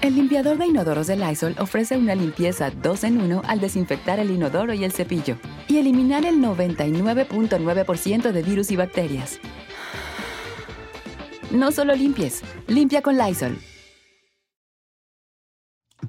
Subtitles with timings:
[0.00, 4.30] El limpiador de inodoros de Lysol ofrece una limpieza 2 en 1 al desinfectar el
[4.30, 5.36] inodoro y el cepillo
[5.68, 9.38] y eliminar el 99.9% de virus y bacterias.
[11.50, 13.58] No solo limpies, limpia con Lysol.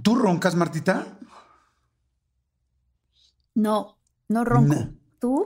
[0.01, 1.19] ¿Tú roncas, Martita?
[3.53, 3.97] No,
[4.29, 4.75] no ronco.
[4.75, 4.93] No.
[5.19, 5.45] ¿Tú?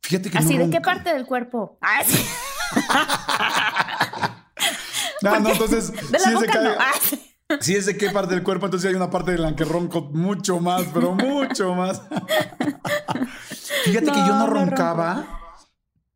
[0.00, 1.78] Fíjate que Así, no ¿de qué parte del cuerpo?
[1.82, 2.24] Ah, sí.
[5.24, 6.52] Ah, no, entonces, De la si es de, no.
[6.52, 9.56] cada- Ah, si es de qué parte del cuerpo, entonces hay una parte de la
[9.56, 12.02] que ronco mucho más, pero mucho más.
[13.84, 15.40] Fíjate que yo No, no no roncaba.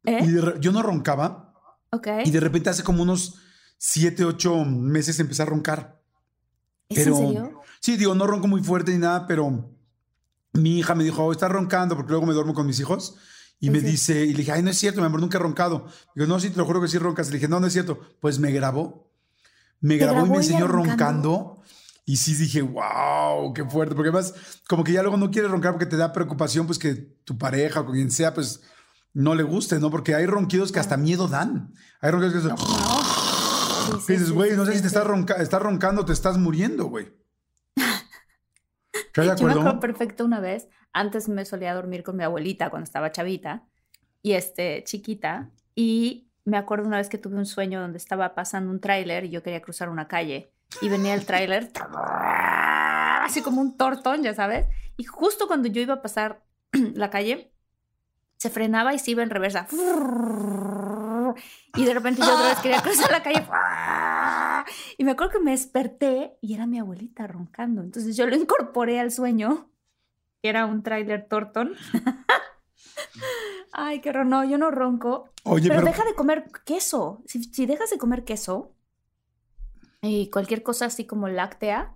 [0.05, 0.19] ¿Eh?
[0.25, 1.55] y de re- yo no roncaba.
[1.91, 2.09] Ok.
[2.25, 3.37] Y de repente hace como unos
[3.79, 6.01] 7, 8 meses empecé a roncar.
[6.89, 7.61] ¿Es Pero, en serio?
[7.81, 9.71] Sí, digo, no ronco muy fuerte ni nada, pero
[10.53, 13.17] mi hija me dijo, oh, estás roncando, porque luego me duermo con mis hijos.
[13.63, 13.87] Y me Sí.
[13.87, 15.87] dice, y le dije, ay, no es cierto, mi amor, nunca he roncado.
[16.17, 17.29] Digo, no, sí, te lo juro que sí roncas.
[17.29, 18.01] Le dije, no, no es cierto.
[18.21, 19.11] Pues me grabó.
[19.81, 21.31] Me ¿Te grabó, y me enseñó roncando?
[21.31, 21.63] roncando.
[22.05, 23.95] Y sí dije, wow, qué fuerte.
[23.95, 24.35] Porque además,
[24.69, 27.81] como que ya luego no quieres roncar porque te da preocupación, pues que tu pareja
[27.81, 28.63] o quien sea, pues
[29.15, 29.91] no le guste, ¿no?
[29.91, 31.73] Porque hay ronquidos que hasta miedo dan.
[32.01, 34.89] Hay ronquidos que, Sí, que sí, dices, sí, güey, sí, no sé sí, si te
[34.89, 34.95] sí.
[34.97, 37.13] estás, ronca estás roncando, te estás muriendo, güey.
[39.15, 42.71] ¿Estás de Yo me acuerdo perfecto una vez, antes me solía dormir con mi abuelita
[42.71, 43.65] cuando estaba chavita
[44.23, 48.71] y este chiquita y me acuerdo una vez que tuve un sueño donde estaba pasando
[48.71, 50.51] un tráiler y yo quería cruzar una calle
[50.81, 51.71] y venía el tráiler
[53.23, 56.43] así como un tortón, ya sabes, y justo cuando yo iba a pasar
[56.73, 57.53] la calle
[58.39, 59.67] se frenaba y se iba en reversa.
[61.77, 63.47] Y de repente yo otra vez quería cruzar la calle.
[64.99, 67.83] Y me acuerdo que me desperté y era mi abuelita roncando.
[67.83, 69.71] Entonces yo lo incorporé al sueño,
[70.43, 71.75] era un tráiler Torton.
[73.73, 74.27] Ay, qué horror.
[74.27, 75.31] No, yo no ronco.
[75.45, 77.23] Oye, pero, pero, deja de comer queso.
[77.27, 78.75] Si, si dejas de comer queso
[80.03, 81.95] y cualquier cosa así como láctea,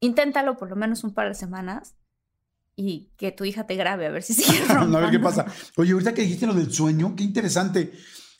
[0.00, 1.94] inténtalo por lo menos un par de semanas
[2.76, 4.98] y que tu hija te grabe a ver si sigue roncando.
[4.98, 5.46] a ver qué pasa.
[5.76, 7.92] Oye, ahorita que dijiste lo del sueño, qué interesante.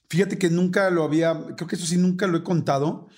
[0.09, 3.09] Fíjate que nunca lo había, creo que eso sí nunca lo he contado.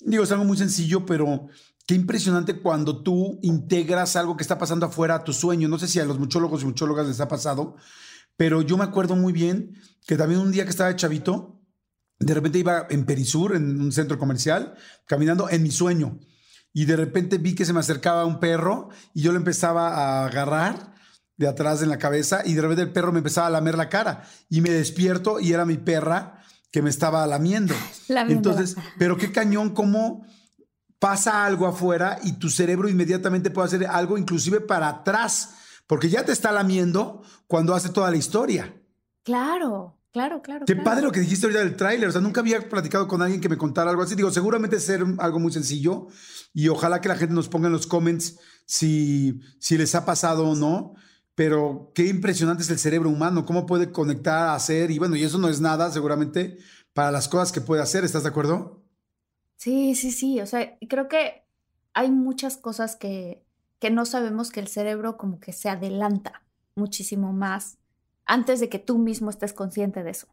[0.00, 1.48] Digo, es algo muy sencillo, pero
[1.86, 5.68] qué impresionante cuando tú integras algo que está pasando afuera a tu sueño.
[5.68, 7.76] No sé si a los muchólogos y muchólogas les ha pasado,
[8.36, 11.60] pero yo me acuerdo muy bien que también un día que estaba chavito,
[12.18, 14.74] de repente iba en Perisur, en un centro comercial,
[15.06, 16.18] caminando en mi sueño.
[16.72, 20.26] Y de repente vi que se me acercaba un perro y yo lo empezaba a
[20.26, 20.94] agarrar
[21.36, 23.88] de atrás en la cabeza y de repente el perro me empezaba a lamer la
[23.88, 26.39] cara y me despierto y era mi perra
[26.70, 27.74] que me estaba lamiendo.
[28.08, 28.50] Lamiendo.
[28.50, 30.24] Entonces, pero qué cañón cómo
[30.98, 35.54] pasa algo afuera y tu cerebro inmediatamente puede hacer algo inclusive para atrás,
[35.86, 38.76] porque ya te está lamiendo cuando hace toda la historia.
[39.24, 40.66] Claro, claro, claro.
[40.66, 40.84] Qué claro.
[40.84, 42.08] padre lo que dijiste ahorita del tráiler.
[42.08, 44.14] O sea, nunca había platicado con alguien que me contara algo así.
[44.14, 46.06] Digo, seguramente es ser algo muy sencillo
[46.52, 50.46] y ojalá que la gente nos ponga en los comments si, si les ha pasado
[50.46, 50.94] o no.
[51.40, 54.90] Pero qué impresionante es el cerebro humano, cómo puede conectar, hacer.
[54.90, 56.58] Y bueno, y eso no es nada, seguramente,
[56.92, 58.04] para las cosas que puede hacer.
[58.04, 58.82] ¿Estás de acuerdo?
[59.56, 60.38] Sí, sí, sí.
[60.42, 61.46] O sea, creo que
[61.94, 63.42] hay muchas cosas que,
[63.78, 66.42] que no sabemos que el cerebro como que se adelanta
[66.74, 67.78] muchísimo más
[68.26, 70.26] antes de que tú mismo estés consciente de eso.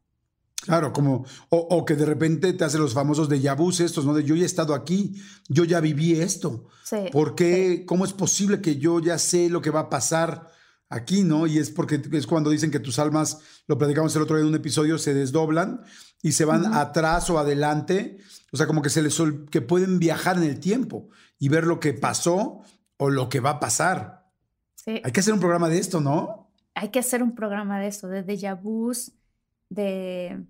[0.61, 4.13] Claro, como, o, o que de repente te hace los famosos de yabús estos, ¿no?
[4.13, 5.15] De yo ya he estado aquí,
[5.47, 6.67] yo ya viví esto.
[6.83, 6.97] Sí.
[7.13, 7.85] ¿Por qué?
[7.85, 10.56] ¿Cómo es posible que yo ya sé lo que va a pasar
[10.89, 11.47] aquí, no?
[11.47, 14.49] Y es porque es cuando dicen que tus almas, lo platicamos el otro día en
[14.49, 15.83] un episodio, se desdoblan
[16.21, 18.17] y se van atrás o adelante.
[18.51, 21.79] O sea, como que se les que pueden viajar en el tiempo y ver lo
[21.79, 22.61] que pasó
[22.97, 24.25] o lo que va a pasar.
[24.75, 25.01] Sí.
[25.03, 26.49] Hay que hacer un programa de esto, ¿no?
[26.73, 29.11] Hay que hacer un programa de eso, de déjà vus,
[29.69, 30.45] de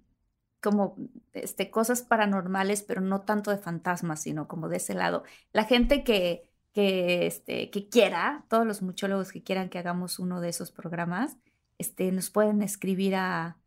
[0.62, 0.98] como
[1.34, 5.24] este, cosas paranormales, pero no tanto de fantasmas, sino como de ese lado.
[5.54, 10.42] La gente que, que, este, que quiera, todos los muchólogos que quieran que hagamos uno
[10.42, 11.36] de esos programas,
[11.80, 13.58] este, nos pueden escribir a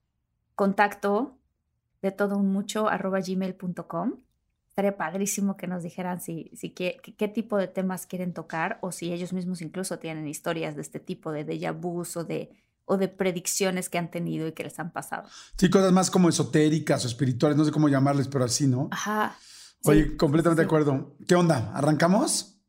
[0.54, 1.36] contacto
[2.02, 4.12] de todo un mucho arroba gmail.com.
[4.68, 8.78] Estaría estaría padrísimo que nos dijeran si, si qué, qué tipo de temas quieren tocar
[8.80, 12.52] o si ellos mismos incluso tienen historias de este tipo de déjà vus o de,
[12.84, 15.28] o de predicciones que han tenido y que les han pasado.
[15.56, 18.86] Sí, cosas más como esotéricas o espirituales, no sé cómo llamarles, pero así, ¿no?
[18.92, 19.36] Ajá.
[19.82, 21.16] Oye, completamente de acuerdo.
[21.26, 21.72] ¿Qué onda?
[21.74, 22.59] ¿Arrancamos?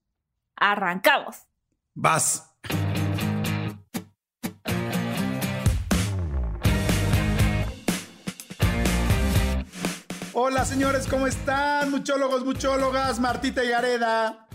[0.62, 1.48] Arrancamos.
[1.96, 2.48] Vas.
[10.34, 11.90] Hola señores, ¿cómo están?
[11.90, 14.48] Muchólogos, muchólogas, Martita y Areda.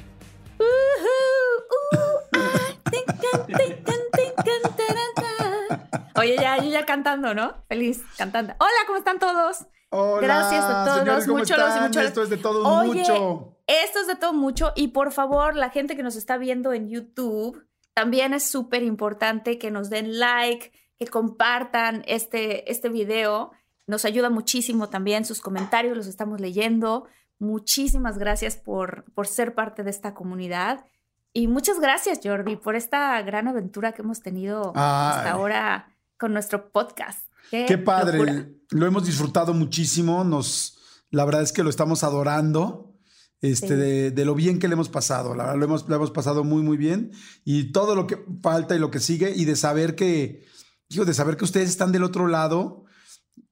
[6.14, 7.64] Oye, ya, yo ya cantando, ¿no?
[7.68, 8.54] Feliz cantando.
[8.60, 9.66] Hola, ¿cómo están todos?
[9.90, 11.60] Hola, Gracias a todos señores, ¿cómo y están?
[11.60, 11.96] muchólogas.
[12.06, 13.56] Esto es de todo Oye, mucho.
[13.66, 16.88] Esto es de todo mucho y por favor, la gente que nos está viendo en
[16.88, 23.52] YouTube, también es súper importante que nos den like, que compartan este, este video.
[23.86, 27.06] Nos ayuda muchísimo también sus comentarios, los estamos leyendo.
[27.38, 30.84] Muchísimas gracias por, por ser parte de esta comunidad.
[31.32, 36.70] Y muchas gracias, Jordi, por esta gran aventura que hemos tenido hasta ahora con nuestro
[36.70, 37.25] podcast.
[37.50, 38.18] Qué padre.
[38.18, 38.48] locura.
[38.70, 40.24] Lo hemos disfrutado muchísimo.
[40.24, 40.78] Nos,
[41.10, 42.94] la verdad es que lo estamos adorando.
[43.42, 43.74] Este, Sí.
[43.74, 45.34] de, de lo bien que le hemos pasado.
[45.34, 47.12] La verdad, lo hemos, lo hemos pasado muy, muy bien.
[47.44, 50.44] Y todo lo que falta y lo que sigue, y de saber que,
[50.88, 52.84] digo, de saber que ustedes están del otro lado.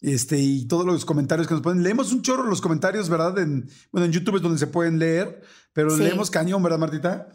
[0.01, 1.83] Este, y todos los comentarios que nos ponen.
[1.83, 3.39] Leemos un chorro los comentarios, ¿verdad?
[3.39, 5.43] En, bueno, en YouTube es donde se pueden leer,
[5.75, 6.03] pero Sí.
[6.03, 7.29] leemos cañón, ¿verdad, Martita?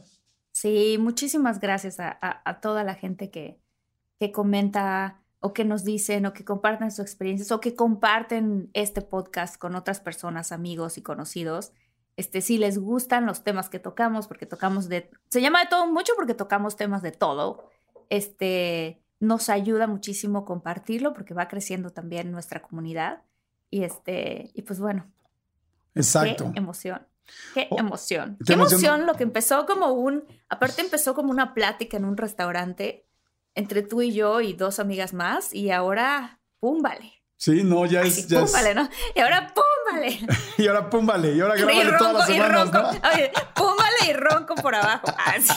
[0.51, 3.61] Sí, muchísimas gracias a, a- a toda la gente que,
[4.19, 9.01] que comenta o que nos dicen o que comparten sus experiencias o que comparten este
[9.01, 11.71] podcast con otras personas, amigos y conocidos.
[12.17, 15.87] Este, si les gustan los temas que tocamos, porque tocamos de, se llama de todo
[15.87, 17.69] mucho porque tocamos temas de todo.
[18.09, 23.23] Este, nos ayuda muchísimo compartirlo porque va creciendo también nuestra comunidad.
[23.69, 25.09] Y este, y pues bueno,
[25.95, 26.51] Exacto.
[26.53, 27.07] Qué emoción.
[27.53, 28.37] Qué Oh, emoción.
[28.45, 33.05] qué emoción lo que empezó como un, aparte empezó como una plática en un restaurante
[33.55, 37.13] entre tú y yo y dos amigas más y ahora, pum, vale.
[37.37, 38.27] Sí, no, ya Así, es.
[38.27, 38.89] Ya pum, es- vale, ¿no?
[39.15, 39.63] Y ahora, pum,
[39.93, 40.19] vale.
[40.57, 41.33] Y ahora pum, vale.
[41.35, 42.77] Y ahora Y grábale todas las ronco, y semanas, ronco.
[42.81, 43.09] ¿no?
[43.13, 45.07] Oye, pum, vale y ronco por abajo.
[45.25, 45.53] Así.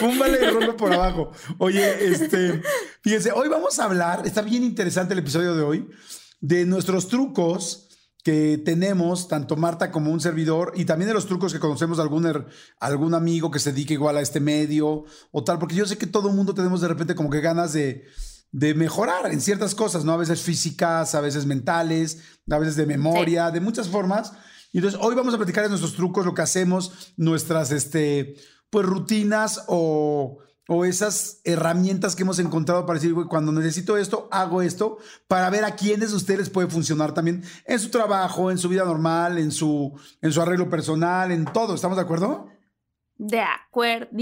[0.00, 1.32] Púmbale y rompe por abajo.
[1.58, 2.62] Oye, este,
[3.02, 5.88] fíjense, hoy vamos a hablar, está bien interesante el episodio de hoy,
[6.40, 7.85] de nuestros trucos
[8.26, 12.02] que tenemos, tanto Marta como un servidor, y también de los trucos que conocemos de
[12.02, 12.46] algún, her-
[12.80, 16.08] algún amigo que se dedique igual a este medio o tal, porque yo sé que
[16.08, 18.02] todo el mundo tenemos de repente como que ganas de,
[18.50, 20.12] de mejorar en ciertas cosas, ¿no?
[20.12, 22.18] A veces físicas, a veces mentales,
[22.50, 24.32] a veces de memoria, de muchas formas.
[24.72, 28.34] Y entonces hoy vamos a platicar de nuestros trucos, lo que hacemos, nuestras, este,
[28.70, 30.38] pues rutinas o,
[30.68, 34.98] o esas herramientas que hemos encontrado para decir, güey, cuando necesito esto, hago esto,
[35.28, 38.84] para ver a quiénes de ustedes puede funcionar también en su trabajo, en su vida
[38.84, 41.74] normal, en su, en su arreglo personal, en todo.
[41.74, 42.48] ¿Estamos de acuerdo?
[43.16, 43.40] De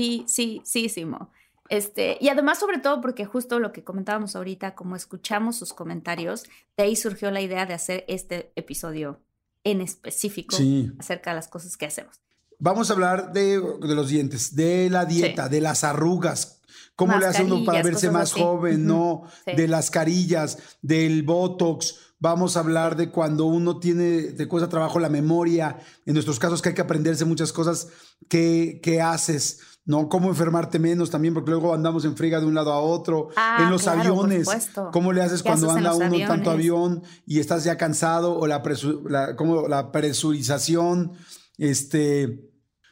[0.04, 1.30] acuerdísimo.
[1.70, 6.44] Este, y además, sobre todo, porque justo lo que comentábamos ahorita, como escuchamos sus comentarios,
[6.76, 9.22] de ahí surgió la idea de hacer este episodio
[9.64, 10.92] en específico Sí.
[10.98, 12.20] acerca de las cosas que hacemos.
[12.58, 15.50] Vamos a hablar de, de los dientes, de la dieta, Sí.
[15.50, 16.60] de las arrugas,
[16.96, 18.40] cómo le hace uno para verse más así.
[18.40, 18.86] joven.
[18.86, 19.24] ¿no?
[19.44, 19.52] Sí.
[19.56, 21.96] De las carillas, del botox.
[22.20, 26.62] Vamos a hablar de cuando uno tiene, te cuesta trabajo la memoria, en nuestros casos
[26.62, 27.88] que hay que aprenderse muchas cosas
[28.30, 30.08] que, que haces, ¿no?
[30.08, 33.28] Cómo enfermarte menos también, porque luego andamos en friga de un lado a otro.
[33.36, 34.48] Ah, en los claro, aviones.
[34.90, 36.98] ¿cómo le haces ¿Qué cuando haces anda uno en tanto aviones?
[37.00, 41.12] avión y estás ya cansado o la, presu- la, como la presurización?
[41.58, 42.50] Este...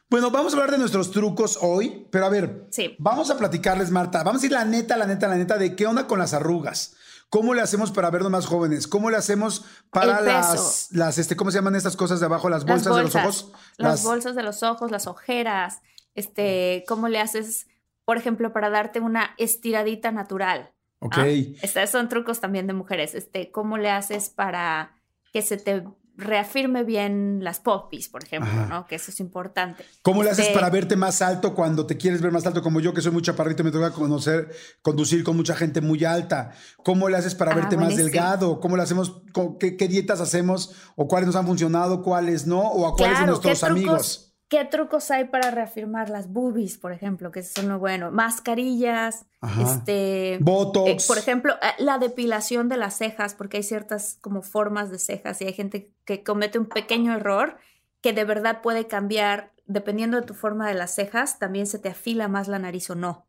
[0.09, 2.97] Bueno, vamos a hablar de nuestros trucos hoy, pero a ver, Sí.
[2.99, 4.23] vamos a platicarles, Marta.
[4.23, 6.97] Vamos a ir la neta, la neta, la neta, de qué onda con las arrugas.
[7.31, 8.87] ¿Cómo le hacemos para vernos más jóvenes?
[8.87, 12.50] ¿Cómo le hacemos para las, las, este, ¿cómo se llaman estas cosas de abajo?
[12.50, 13.52] Las bolsas, Las de los ojos.
[13.78, 15.81] Las, bolsas de los ojos, las ojeras,
[16.14, 17.69] este, ¿cómo le haces,
[18.04, 20.75] por ejemplo, para darte una estiradita natural?
[20.99, 21.14] Ok.
[21.16, 23.14] Ah, estos son trucos también de mujeres.
[23.14, 25.00] Este, ¿cómo le haces para
[25.33, 25.85] que se te
[26.16, 28.66] reafirme bien las popis, por ejemplo, Ajá.
[28.66, 28.87] ¿no?
[28.87, 29.85] Que eso es importante.
[30.02, 32.62] ¿Cómo le haces Este, para verte más alto cuando te quieres ver más alto?
[32.62, 34.50] Como yo, que soy muy chaparrito, me toca conocer,
[34.83, 36.52] conducir con mucha gente muy alta.
[36.85, 38.61] ¿Cómo le haces para Ah, verte más delgado?
[38.61, 39.23] ¿Cómo le hacemos?
[39.59, 40.75] ¿Qué, qué dietas hacemos?
[40.97, 42.02] ¿O cuáles nos han funcionado?
[42.02, 42.61] ¿Cuáles no?
[42.61, 44.32] ¿O a cuáles de Claro, ¿qué nuestros amigos?
[44.52, 47.30] ¿Qué trucos hay para reafirmar las boobies, por ejemplo?
[47.30, 48.11] Que eso es muy bueno.
[48.11, 49.62] Mascarillas, Ajá.
[49.62, 50.37] este...
[50.42, 50.90] Botox.
[50.90, 54.99] Eh, por ejemplo, eh, la depilación de las cejas, porque hay ciertas como formas de
[54.99, 57.56] cejas y hay gente que comete un pequeño error
[58.02, 61.88] que de verdad puede cambiar, dependiendo de tu forma de las cejas, también se te
[61.88, 63.25] afila más la nariz o no.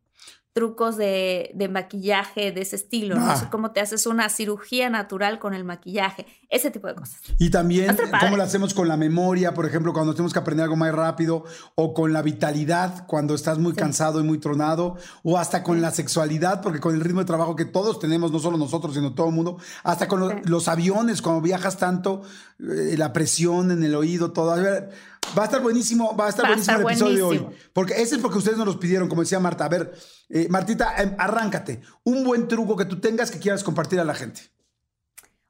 [0.53, 3.49] Trucos de, de maquillaje de ese estilo, no Ah.
[3.51, 7.19] cómo te haces una cirugía natural con el maquillaje, ese tipo de cosas.
[7.39, 10.75] Y también cómo lo hacemos con la memoria, por ejemplo, cuando tenemos que aprender algo
[10.75, 11.43] más rápido,
[11.73, 13.79] o con la vitalidad, cuando estás muy Sí.
[13.79, 17.55] cansado y muy tronado, o hasta con la sexualidad, porque con el ritmo de trabajo
[17.55, 21.41] que todos tenemos, no solo nosotros, sino todo el mundo, hasta con los aviones, cuando
[21.41, 22.21] viajas tanto,
[22.59, 24.51] eh, la presión en el oído, todo.
[24.51, 24.91] A ver,
[25.37, 27.37] Va a estar buenísimo, va a estar Va buenísimo estar el episodio de hoy.
[27.39, 27.69] buenísimo.
[27.73, 29.65] Porque ese es porque ustedes nos los pidieron, como decía Marta.
[29.65, 29.93] A ver,
[30.29, 31.81] eh, Martita, em, arráncate.
[32.03, 34.41] Un buen truco que tú tengas que quieras compartir a la gente.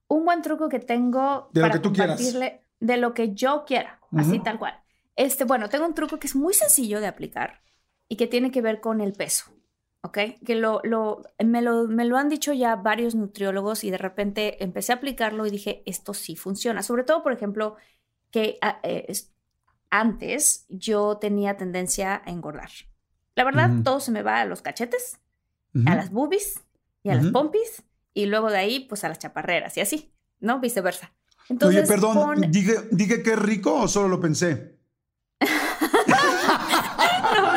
[0.07, 2.17] Un buen truco que tengo De lo para que tú quieras.
[2.17, 4.43] compartirle de lo que yo quiera, así Ujú.
[4.43, 4.79] tal cual.
[5.15, 7.61] Este, bueno, tengo un truco que es muy sencillo de aplicar
[8.07, 9.45] y que tiene que ver con el peso,
[10.01, 10.17] ¿ok?
[10.45, 14.63] Que lo, lo, me, lo, me lo han dicho ya varios nutriólogos y de repente
[14.63, 16.83] empecé a aplicarlo y dije, esto sí funciona.
[16.83, 17.75] Sobre todo, por ejemplo,
[18.31, 19.05] que ah, eh,
[20.01, 22.69] antes yo tenía tendencia a engordar.
[23.35, 25.19] La verdad, todo se me va a los cachetes,
[25.85, 26.59] a las boobies
[27.03, 27.83] y a las pompis
[28.13, 30.59] y luego de ahí pues a las chaparreras y así, ¿no?
[30.59, 31.13] Viceversa.
[31.49, 34.72] Entonces, Oye, perdón, pon- ¿dije, ¿dije que es rico o solo lo pensé?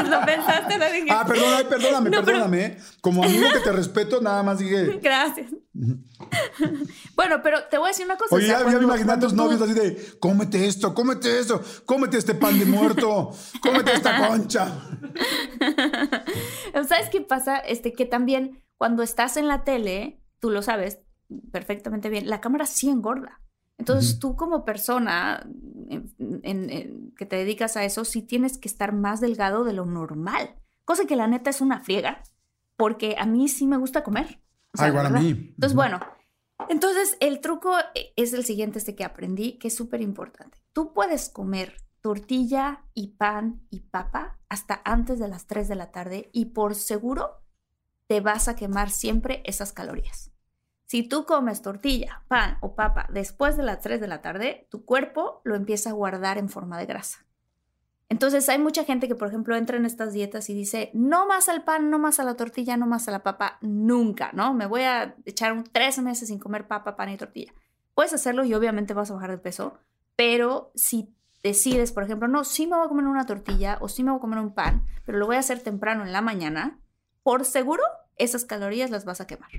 [0.09, 1.11] Lo pensaste, lo dijiste.
[1.13, 2.65] Ah, perdón, ay, perdóname, No, pero- perdóname.
[2.65, 2.79] ¿eh?
[3.01, 4.99] Como amigo que te respeto, nada más dije.
[5.03, 5.51] Gracias.
[7.15, 8.35] bueno, pero te voy a decir una cosa.
[8.35, 12.35] Oye, ya, me imaginé a tus novios así de, cómete esto, cómete esto, cómete este
[12.35, 14.67] pan de muerto, cómete esta concha.
[16.89, 17.59] ¿Sabes qué pasa?
[17.59, 20.99] Este, que también cuando estás en la tele, tú lo sabes
[21.53, 23.41] perfectamente bien, la cámara sí engorda.
[23.79, 25.47] Entonces tú como persona
[25.89, 29.73] en- en- en- que te dedicas a eso, sí tienes que estar más delgado de
[29.75, 30.57] lo normal.
[30.85, 32.23] Cosa que la neta es una friega,
[32.77, 34.41] porque a mí sí me gusta comer.
[34.73, 35.31] O sea, igual a mí.
[35.55, 36.01] Entonces, bueno,
[36.69, 40.59] entonces el truco e- es el siguiente, este que aprendí, que es súper importante.
[40.73, 45.91] Tú puedes comer tortilla y pan y papa hasta antes de las 3 de la
[45.91, 47.43] tarde y por seguro
[48.07, 50.31] te vas a quemar siempre esas calorías.
[50.87, 54.85] Si tú comes tortilla, pan o papa después de las 3 de la tarde, tu
[54.85, 57.27] cuerpo lo empieza a guardar en forma de grasa.
[58.09, 61.49] Entonces hay mucha gente que, por ejemplo, entra en estas dietas y dice, no más
[61.49, 64.55] al pan, no más a la tortilla, no más a la papa, nunca, ¿no?
[64.55, 67.53] Me voy a echar un tres meses sin comer papa, pan y tortilla.
[67.95, 69.81] Puedes hacerlo y obviamente vas a bajar de peso,
[70.15, 71.13] pero si
[71.43, 74.19] decides, por ejemplo, no, sí me voy a comer una tortilla o sí me voy
[74.19, 76.79] a comer un pan, pero lo voy a hacer temprano en la mañana,
[77.25, 77.83] por seguro
[78.17, 79.51] esas calorías las vas a quemar.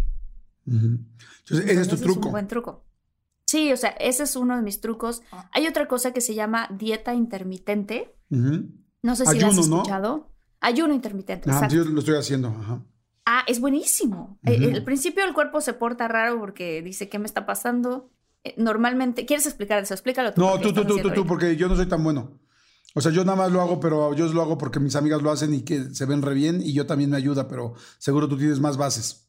[0.67, 2.27] Entonces, ese es tu truco.
[2.27, 2.83] un buen truco.
[3.45, 5.21] Sí, o sea, ese es uno de mis trucos.
[5.31, 5.49] Ah.
[5.53, 8.15] Hay otra cosa que se llama dieta intermitente.
[8.29, 9.81] No sé si la has Ayuno, ¿no?
[9.81, 10.31] escuchado.
[10.59, 11.49] Ayuno intermitente.
[11.51, 12.49] Ah, yo lo estoy haciendo.
[12.49, 12.83] Ajá.
[13.25, 14.39] Ah, es buenísimo.
[14.43, 14.75] Eh, Ujú.
[14.75, 18.09] Al principio el cuerpo se porta raro porque dice, ¿qué me está pasando?
[18.43, 19.93] Eh, Normalmente, ¿quieres explicar eso?
[19.93, 20.41] Explícalo tú.
[20.41, 22.39] No, porque tú, tú, tú, tú, tú, porque yo no soy tan bueno.
[22.95, 25.29] O sea, yo nada más lo hago, pero yo lo hago porque mis amigas lo
[25.29, 28.37] hacen y que se ven re bien y yo también me ayuda, pero seguro tú
[28.37, 29.26] tienes más bases.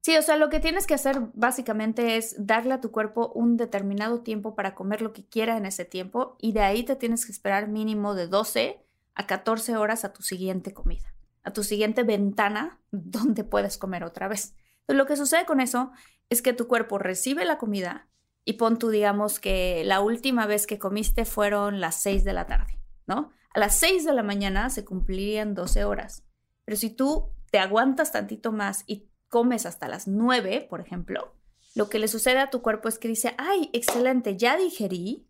[0.00, 3.56] Sí, o sea, lo que tienes que hacer básicamente es darle a tu cuerpo un
[3.56, 7.26] determinado tiempo para comer lo que quiera en ese tiempo y de ahí te tienes
[7.26, 8.80] que esperar mínimo de 12
[9.14, 11.12] a 14 horas a tu siguiente comida,
[11.42, 14.54] a tu siguiente ventana donde puedes comer otra vez.
[14.80, 15.90] Entonces, lo que sucede con eso
[16.30, 18.08] es que tu cuerpo recibe la comida
[18.44, 22.46] y pon tú, digamos, que la última vez que comiste fueron las 6 de la
[22.46, 23.30] tarde, ¿no?
[23.52, 26.24] A las 6 de la mañana se cumplirían 12 horas.
[26.64, 31.34] Pero si tú te aguantas tantito más y comes hasta las 9, por ejemplo,
[31.74, 35.26] lo que le sucede a tu cuerpo es que dice, ay, excelente, ya digerí.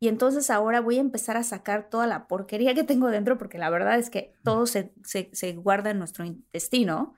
[0.00, 3.58] Y entonces ahora voy a empezar a sacar toda la porquería que tengo dentro, porque
[3.58, 7.14] la verdad es que todo se, se- se guarda en nuestro intestino.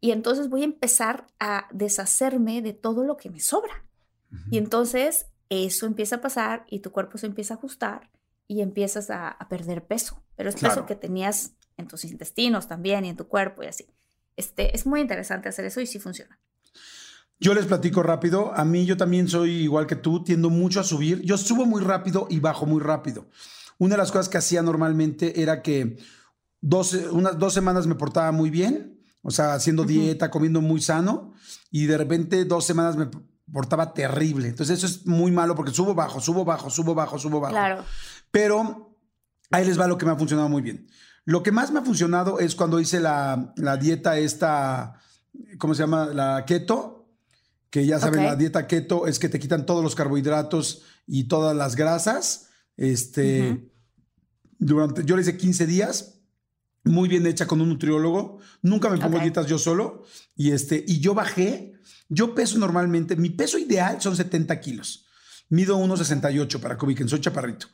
[0.00, 3.84] Y entonces voy a empezar a deshacerme de todo lo que me sobra.
[4.50, 8.10] Y entonces eso empieza a pasar y tu cuerpo se empieza a ajustar
[8.48, 10.22] y empiezas a, a perder peso.
[10.36, 10.74] Pero es Claro.
[10.74, 13.86] peso que tenías en tus intestinos también y en tu cuerpo y así.
[14.36, 16.38] Este, es muy interesante hacer eso y sí funciona.
[17.40, 18.52] Yo les platico rápido.
[18.54, 21.22] A mí yo también soy igual que tú, tiendo mucho a subir.
[21.22, 23.28] Yo subo muy rápido y bajo muy rápido.
[23.78, 25.98] Una de las cosas que hacía normalmente era que
[26.60, 29.90] dos, unas dos semanas me portaba muy bien, o sea, haciendo Ujú.
[29.90, 31.34] dieta, comiendo muy sano,
[31.70, 33.08] y de repente dos semanas me
[33.52, 34.48] portaba terrible.
[34.48, 37.52] Entonces eso es muy malo porque subo bajo, subo bajo, subo bajo, subo bajo.
[37.52, 37.84] Claro.
[38.30, 38.96] Pero
[39.50, 40.86] ahí les va lo que me ha funcionado muy bien.
[41.24, 45.00] Lo que más me ha funcionado es cuando hice la, la dieta esta,
[45.58, 46.06] ¿cómo se llama?
[46.06, 47.08] La keto,
[47.70, 51.56] que ya saben, la dieta keto es que te quitan todos los carbohidratos y todas
[51.56, 52.50] las grasas.
[52.76, 53.68] Este,
[54.58, 56.20] durante, yo le hice 15 días,
[56.84, 58.38] muy bien hecha con un nutriólogo.
[58.62, 60.04] Nunca me pongo dietas yo solo.
[60.36, 61.72] Y, este, y yo bajé,
[62.08, 65.06] yo peso normalmente, mi peso ideal son 70 kilos.
[65.48, 67.66] Mido 1,68 para que ubiquen, soy chaparrito.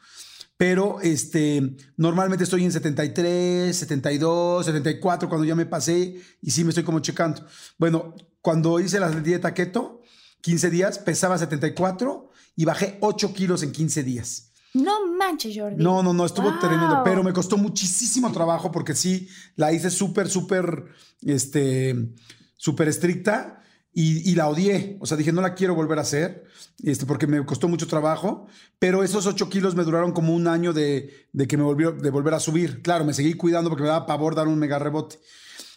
[0.61, 6.69] Pero este, normalmente estoy en 73, 72, 74 cuando ya me pasé y sí me
[6.69, 7.47] estoy como checando.
[7.79, 10.03] Bueno, cuando hice la dieta keto,
[10.43, 14.53] 15 días, pesaba 74 y bajé 8 kilos en 15 días.
[14.75, 15.83] No manches, Jordi.
[15.83, 16.61] No, no, no, estuvo Wow.
[16.61, 20.85] tremendo, pero me costó muchísimo trabajo porque sí, la hice súper, súper,
[21.23, 22.13] este,
[22.59, 24.97] súper estricta y, y la odié.
[25.01, 26.45] O sea, dije, no la quiero volver a hacer,
[26.83, 28.47] este, porque me costó mucho trabajo,
[28.79, 32.11] pero esos 8 kilos me duraron como un año de, de que me volvió, de
[32.11, 32.83] volver a subir.
[32.83, 35.19] Claro, me seguí cuidando porque me daba pavor dar un mega rebote.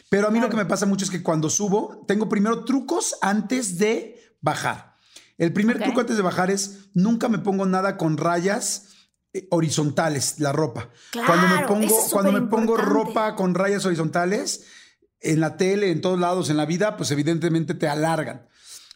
[0.10, 3.16] Pero a mí lo que me pasa mucho es que cuando subo, tengo primero trucos
[3.22, 4.94] antes de bajar.
[5.40, 5.84] El primer Ok.
[5.86, 8.90] truco antes de bajar es nunca me pongo nada con rayas
[9.34, 10.92] eh, horizontales, la ropa.
[11.26, 14.66] cuando me Claro, pongo, es cuando me pongo ropa con rayas horizontales,
[15.24, 18.48] en la tele, en todos lados, en la vida, pues evidentemente te alargan.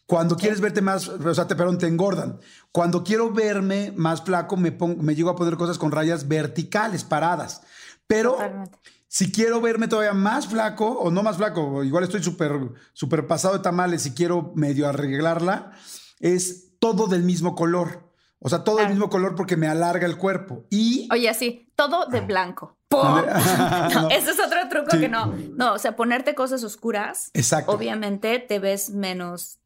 [0.05, 2.39] Cuando quieres verte más, o sea, te, perdón, te engordan.
[2.71, 7.03] Cuando quiero verme más flaco, me, pongo, me llego a poner cosas con rayas verticales,
[7.03, 7.61] paradas.
[8.07, 8.77] Pero Totalmente.
[9.07, 12.53] si quiero verme todavía más flaco, o no más flaco, igual estoy súper
[12.93, 15.73] súper pasado de tamales y quiero medio arreglarla,
[16.19, 18.06] es todo del mismo color.
[18.39, 18.93] O sea, todo del Claro.
[18.95, 20.65] mismo color porque me alarga el cuerpo.
[20.69, 22.77] Y Oye, así, todo de blanco.
[22.87, 23.01] ¡Pum!
[23.03, 23.89] Ah.
[23.93, 24.01] No.
[24.03, 24.99] No, ese es otro truco Sí.
[24.99, 25.33] que no.
[25.55, 27.71] No, o sea, ponerte cosas oscuras, Exacto.
[27.71, 29.57] obviamente te ves menos.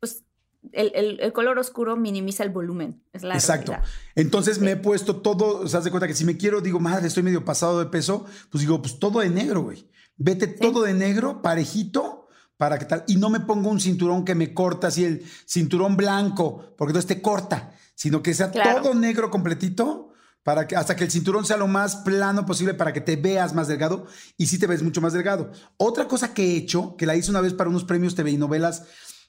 [0.00, 0.24] Pues
[0.72, 3.02] el, el- el color oscuro minimiza el volumen.
[3.12, 3.72] Es la Exacto.
[3.72, 3.88] realidad.
[4.16, 7.06] Entonces me he puesto todo, o sea, de cuenta que si me quiero, digo, madre,
[7.06, 9.88] estoy medio pasado de peso, pues digo, pues todo de negro, güey.
[10.16, 13.04] Vete todo de negro, parejito, para que tal.
[13.06, 17.06] Y no me pongo un cinturón que me corta así el cinturón blanco, porque entonces
[17.06, 18.82] te corta, sino que sea Claro.
[18.82, 20.04] todo negro completito.
[20.44, 23.52] Para que, hasta que el cinturón sea lo más plano posible para que te veas
[23.54, 24.06] más delgado
[24.38, 25.50] y sí te ves mucho más delgado.
[25.76, 28.38] Otra cosa que he hecho, que la hice una vez para unos premios TV y
[28.38, 28.84] novelas,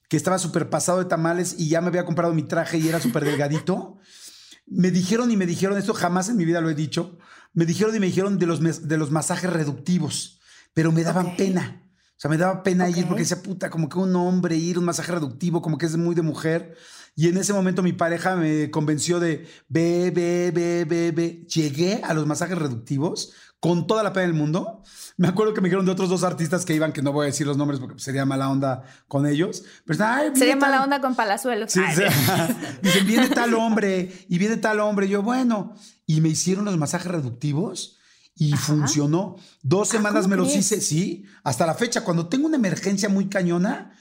[0.08, 3.02] que estaba súper pasado de tamales y ya me había comprado mi traje y era
[3.02, 3.98] súper delgadito.
[4.68, 7.18] Me dijeron y me dijeron, esto jamás en mi vida lo he dicho,
[7.54, 10.40] me dijeron y me dijeron de los, de los masajes reductivos,
[10.76, 11.82] pero me daban pena.
[12.12, 14.86] O sea, me daba pena ir porque decía, puta, como que un hombre ir un
[14.86, 16.78] masaje reductivo, como que es muy de mujer.
[17.20, 21.46] Y en ese momento mi pareja me convenció de, ve, ve, ve, ve, ve.
[21.54, 24.84] Llegué a los masajes reductivos con toda la pena del mundo.
[25.18, 27.26] Me acuerdo que me dijeron de otros dos artistas que iban, que no voy a
[27.26, 29.64] decir los nombres porque sería mala onda con ellos.
[29.84, 31.74] Pero, ay, Sería tal- mala onda con Palazuelos.
[31.74, 31.82] Sí.
[32.82, 35.08] Dicen, viene tal hombre y viene tal hombre.
[35.08, 37.98] Y yo, bueno, y me hicieron los masajes reductivos
[38.34, 38.64] y Ajá.
[38.66, 39.36] funcionó.
[39.62, 40.72] Dos Ah, semanas ¿cómo me los crees?
[40.72, 42.06] hice, sí, hasta la fecha.
[42.06, 43.92] Cuando tengo una emergencia muy cañona,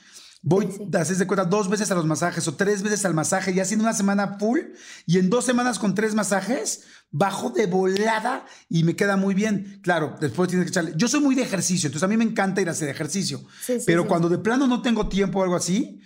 [0.41, 3.53] voy, Sí, haces de cuenta, dos veces a los masajes o tres veces al masaje,
[3.53, 4.59] ya haciendo una semana full
[5.05, 9.79] y en dos semanas con tres masajes, bajo de volada y me queda muy bien.
[9.83, 10.93] Claro, después tienes que echarle.
[10.95, 13.39] Yo soy muy de ejercicio, entonces a mí me encanta ir a hacer ejercicio.
[13.61, 16.01] Sí, sí, pero cuando de plano no tengo tiempo o algo así,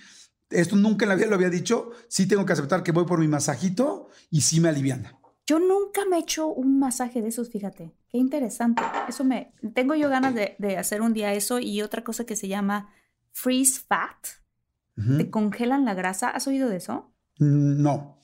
[0.50, 3.20] esto nunca en la vida lo había dicho, sí tengo que aceptar que voy por
[3.20, 5.20] mi masajito y sí me aliviana.
[5.46, 7.92] Yo nunca me he hecho un masaje de esos, fíjate.
[8.08, 8.82] Qué interesante.
[9.10, 9.54] Eso me.
[9.74, 12.94] Tengo yo ganas de, de hacer un día eso y otra cosa que se llama
[13.34, 14.28] freeze fat.
[14.98, 15.18] Ujú.
[15.18, 16.30] Te congelan la grasa.
[16.30, 17.12] ¿Has oído de eso?
[17.40, 18.20] Mm, No.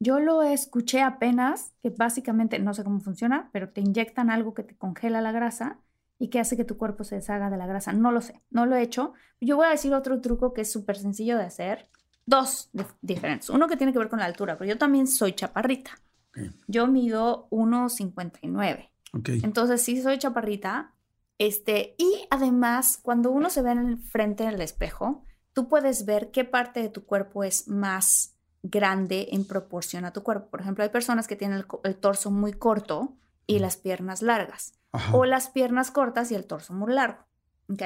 [0.00, 4.62] Yo lo escuché apenas, que básicamente no sé cómo funciona, pero te inyectan algo que
[4.64, 5.78] te congela la grasa
[6.18, 7.92] y que hace que tu cuerpo se deshaga de la grasa.
[7.92, 9.14] No lo sé, no lo he hecho.
[9.40, 11.88] Yo voy a decir otro truco que es súper sencillo de hacer.
[12.26, 13.48] Dos dif- diferentes.
[13.50, 15.92] Uno que tiene que ver con la altura, pero yo también soy chaparrita.
[16.30, 16.38] Ok.
[16.66, 18.90] Yo mido 1,59.
[19.12, 19.28] Ok.
[19.42, 20.93] Entonces sí soy chaparrita.
[21.38, 26.30] Este, y además, cuando uno se ve en el frente del espejo, tú puedes ver
[26.30, 30.50] qué parte de tu cuerpo es más grande en proporción a tu cuerpo.
[30.50, 33.16] Por ejemplo, hay personas que tienen el, torso muy corto
[33.46, 35.16] y las piernas largas, Ajá.
[35.16, 37.24] o las piernas cortas y el torso muy largo.
[37.70, 37.82] ¿ok?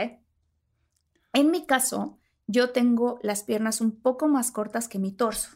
[1.33, 5.51] En mi caso, yo tengo las piernas un poco más cortas que mi torso.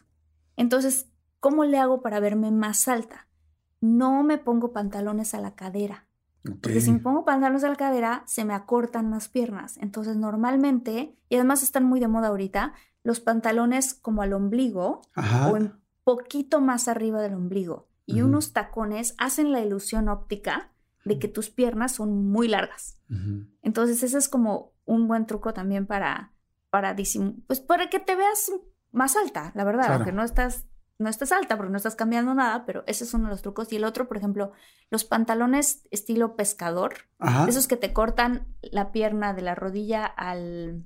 [0.57, 1.07] Entonces,
[1.39, 3.27] ¿cómo le hago para verme más alta?
[3.81, 6.07] No me pongo pantalones a la cadera.
[6.43, 9.77] Porque si me pongo pantalones a la cadera, se me acortan las piernas.
[9.77, 15.49] Entonces, normalmente, y además están muy de moda ahorita, los pantalones como al ombligo Ajá.
[15.49, 20.71] o un poquito más arriba del ombligo y unos tacones hacen la ilusión óptica
[21.05, 22.99] de que tus piernas son muy largas.
[23.61, 26.33] Entonces, ese es como un buen truco también para,
[26.69, 28.51] para disim- pues para que te veas
[28.91, 29.95] más alta, la verdad, Claro.
[29.95, 30.65] aunque no estás,
[30.99, 33.71] no estás alta porque no estás cambiando nada, pero ese es uno de los trucos.
[33.73, 34.51] Y el otro, por ejemplo,
[34.89, 37.47] los pantalones estilo pescador, Ajá.
[37.47, 40.85] esos que te cortan la pierna de la rodilla al,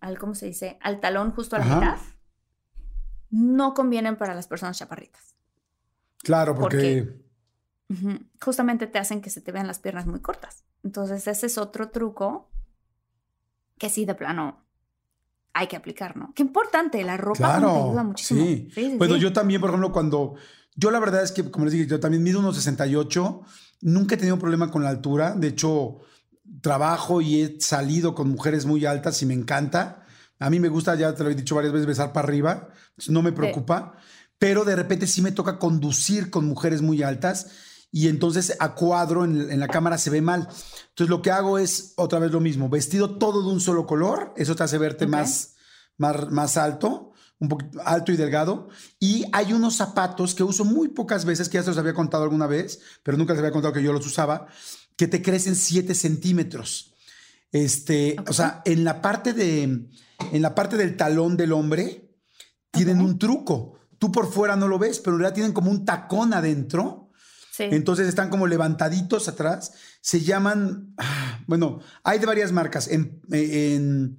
[0.00, 0.78] al ¿cómo se dice?
[0.82, 1.74] Al talón justo a la Ajá.
[1.76, 1.98] mitad,
[3.30, 5.36] no convienen para las personas chaparritas.
[6.18, 7.04] Claro, porque.
[7.88, 8.26] porque-.
[8.42, 10.64] Justamente te hacen que se te vean las piernas muy cortas.
[10.82, 12.50] Entonces, ese es otro truco
[13.78, 14.65] que sí, de plano,
[15.58, 16.32] hay que aplicar, ¿no?
[16.34, 17.86] Qué importante, la ropa te Claro.
[17.88, 18.44] ayuda muchísimo.
[18.44, 18.68] Sí.
[18.74, 19.20] Sí, sí, Bueno, sí.
[19.20, 20.34] yo también, por ejemplo, cuando
[20.78, 23.40] Yo la verdad es que, como les dije, yo también mido unos 68.
[23.80, 25.34] Nunca he tenido problema con la altura.
[25.34, 26.00] De hecho,
[26.60, 30.04] trabajo y he salido con mujeres muy altas y me encanta.
[30.38, 32.68] A mí me gusta, ya te lo he dicho varias veces, besar para arriba.
[33.08, 33.94] No me preocupa.
[34.38, 37.46] Pero de repente sí me toca conducir con mujeres muy altas
[37.96, 40.40] y entonces a cuadro en, en, la cámara se ve mal.
[40.40, 44.34] Entonces lo que hago es otra vez lo mismo, vestido todo de un solo color,
[44.36, 45.12] eso te hace verte okay.
[45.12, 45.54] más,
[45.96, 48.68] más, más alto, un poquito alto y delgado.
[49.00, 52.24] Y hay unos zapatos que uso muy pocas veces, que ya se los había contado
[52.24, 54.46] alguna vez, pero nunca les había contado que yo los usaba,
[54.94, 56.92] que te crecen 7 centímetros.
[57.50, 58.24] Este, okay.
[58.28, 62.14] o sea, en la parte de, en la parte del talón del hombre
[62.70, 63.10] tienen okay.
[63.10, 63.78] un truco.
[63.98, 67.05] Tú por fuera no lo ves, pero en realidad tienen como un tacón adentro.
[67.56, 67.64] Sí.
[67.70, 69.72] Entonces están como levantaditos atrás.
[70.02, 72.88] Se llaman, ah, bueno, hay de varias marcas.
[72.88, 74.18] En, en,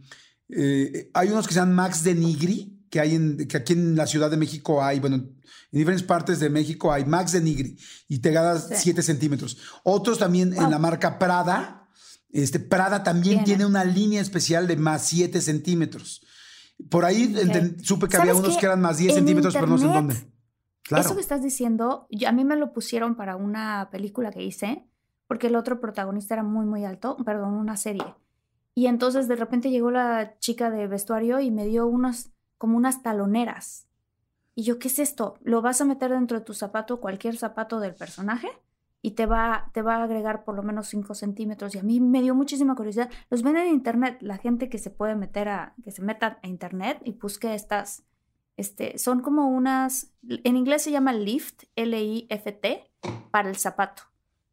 [0.50, 3.95] eh, hay unos que se llaman Max de Nigri, que, hay en, que aquí en
[3.95, 7.78] la Ciudad de México hay, bueno, en diferentes partes de México hay Max de Nigri
[8.08, 9.06] y te ganas 7 sí.
[9.06, 9.58] centímetros.
[9.84, 10.63] Otros también wow.
[10.63, 11.88] en la marca Prada.
[12.32, 13.45] Este, Prada también tiene.
[13.45, 16.23] tiene una línea especial de más 7 centímetros.
[16.89, 17.76] Por ahí okay.
[17.84, 18.62] supe que había unos qué?
[18.62, 20.37] que eran más 10 centímetros, Internet, pero no sé en dónde.
[20.88, 21.04] Claro.
[21.04, 24.88] Eso que estás diciendo, yo, a mí me lo pusieron para una película que hice,
[25.28, 28.15] porque el otro protagonista era muy, muy alto, perdón, una serie.
[28.78, 33.02] Y entonces de repente llegó la chica de vestuario y me dio unos, como unas
[33.02, 33.88] taloneras.
[34.58, 35.36] Y yo, ¿qué es esto?
[35.43, 38.50] ¿Lo vas a meter dentro de tu zapato, cualquier zapato del personaje?
[39.04, 41.76] Y te va, te va a agregar por lo menos 5 centímetros.
[41.76, 43.12] Y a mí me dio muchísima curiosidad.
[43.30, 44.17] Los venden en internet.
[44.21, 48.04] La gente que se puede meter a, que se meta a internet y busque estas,
[48.58, 52.91] este, son como unas, en inglés se llama lift, L-I-F-T,
[53.32, 54.04] para el zapato.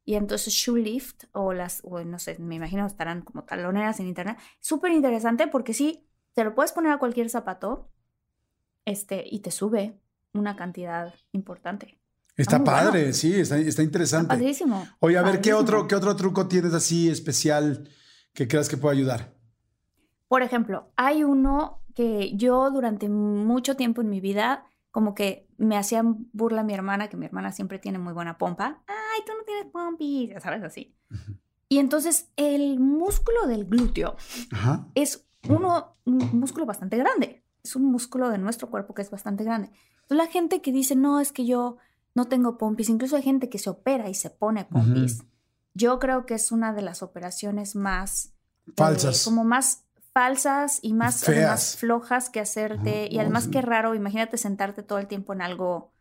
[0.05, 4.07] Y entonces shoe lift o las, o no sé, me imagino estarán como taloneras en
[4.07, 4.37] internet.
[4.61, 7.91] Súper interesante porque sí, te lo puedes poner a cualquier zapato
[8.85, 9.99] este, y te sube
[10.35, 11.99] una cantidad importante.
[12.37, 13.15] Está ah, padre, bueno.
[13.15, 14.35] sí, está, está interesante.
[14.35, 14.87] Está padrísimo.
[14.99, 15.41] Oye, a ver.
[15.41, 17.89] ¿qué otro, ¿qué otro truco tienes así especial
[18.35, 19.34] que creas que pueda ayudar?
[20.35, 25.77] Por ejemplo, hay uno que yo durante mucho tiempo en mi vida como que me
[25.77, 28.83] hacían burla a mi hermana, que mi hermana siempre tiene muy buena pompa.
[28.89, 30.93] Ay, tú no tienes pompis, ya sabes, así.
[31.09, 31.39] Uh -huh.
[31.69, 34.17] Y entonces el músculo del glúteo
[34.51, 34.89] Ajá.
[34.97, 37.45] es uno, un músculo bastante grande.
[37.63, 39.71] Es un músculo de nuestro cuerpo que es bastante grande.
[40.03, 41.77] Entonces la gente que dice, no, es que yo
[42.17, 45.21] no tengo pompis, incluso hay gente que se opera y se pone pompis.
[45.21, 45.29] Uh -huh.
[45.75, 48.33] Yo creo que es una de las operaciones más...
[48.77, 49.21] Falsas.
[49.21, 49.84] Eh, como más
[50.15, 53.09] falsas y más, más flojas que hacerte.
[53.11, 55.93] y además, qué raro, imagínate sentarte todo el tiempo en algo,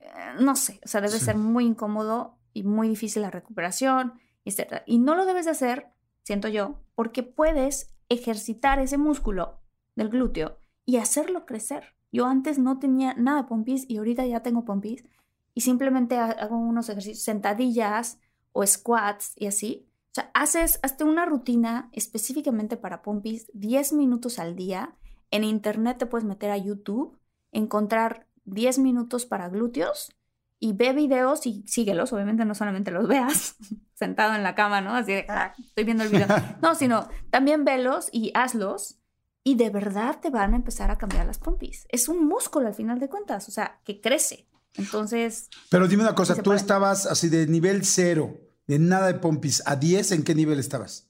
[0.00, 0.08] eh,
[0.40, 1.26] no sé, o sea, debe sí.
[1.26, 4.14] ser muy incómodo y muy difícil la recuperación,
[4.46, 4.82] etc.
[4.86, 9.60] Y no lo debes de hacer, siento yo, porque puedes ejercitar ese músculo
[9.94, 11.94] del glúteo y hacerlo crecer.
[12.10, 15.04] Yo antes no tenía nada de pompis y ahorita ya tengo pompis
[15.52, 18.20] y simplemente hago unos ejercicios, sentadillas
[18.52, 19.87] o squats y así,
[20.20, 24.94] sea, haces, hazte una rutina específicamente para pompis 10 minutos al día.
[25.30, 27.18] En internet te puedes meter a YouTube,
[27.52, 30.12] encontrar 10 minutos para glúteos
[30.58, 32.12] y ve videos y síguelos.
[32.12, 33.56] Obviamente no solamente los veas
[33.94, 34.94] sentado en la cama, ¿no?
[34.94, 36.26] Así de, ah, estoy viendo el video.
[36.62, 38.98] No, sino también velos y hazlos
[39.44, 41.86] y de verdad te van a empezar a cambiar las pompis.
[41.90, 44.48] Es un músculo al final de cuentas, o sea, que crece.
[44.74, 45.48] Entonces...
[45.70, 48.36] Pero dime una cosa, tú estabas así de nivel cero
[48.68, 51.08] de nada de pompis, a 10, ¿en qué nivel estabas?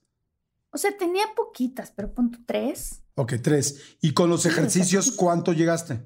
[0.70, 3.02] O sea, tenía poquitas, pero punto 3.
[3.16, 3.98] Ok, 3.
[4.00, 6.00] ¿Y con los ejercicios cuánto llegaste?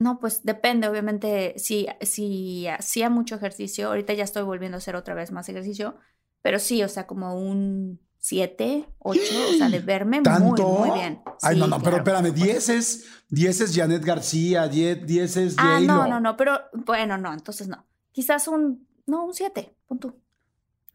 [0.00, 4.96] No, pues depende, obviamente, si, si hacía mucho ejercicio, ahorita ya estoy volviendo a hacer
[4.96, 5.96] otra vez más ejercicio,
[6.42, 10.68] pero sí, o sea, como un 7, 8, o sea, de verme ¿Tanto?
[10.68, 11.22] muy, muy bien.
[11.42, 15.36] Ay, sí, no, no, claro, pero espérame, 10 es, 10 es Janet García, 10, 10
[15.36, 17.84] es Ah, no, no, no, pero bueno, no, entonces no.
[18.12, 20.14] Quizás un, no, un 7, punto.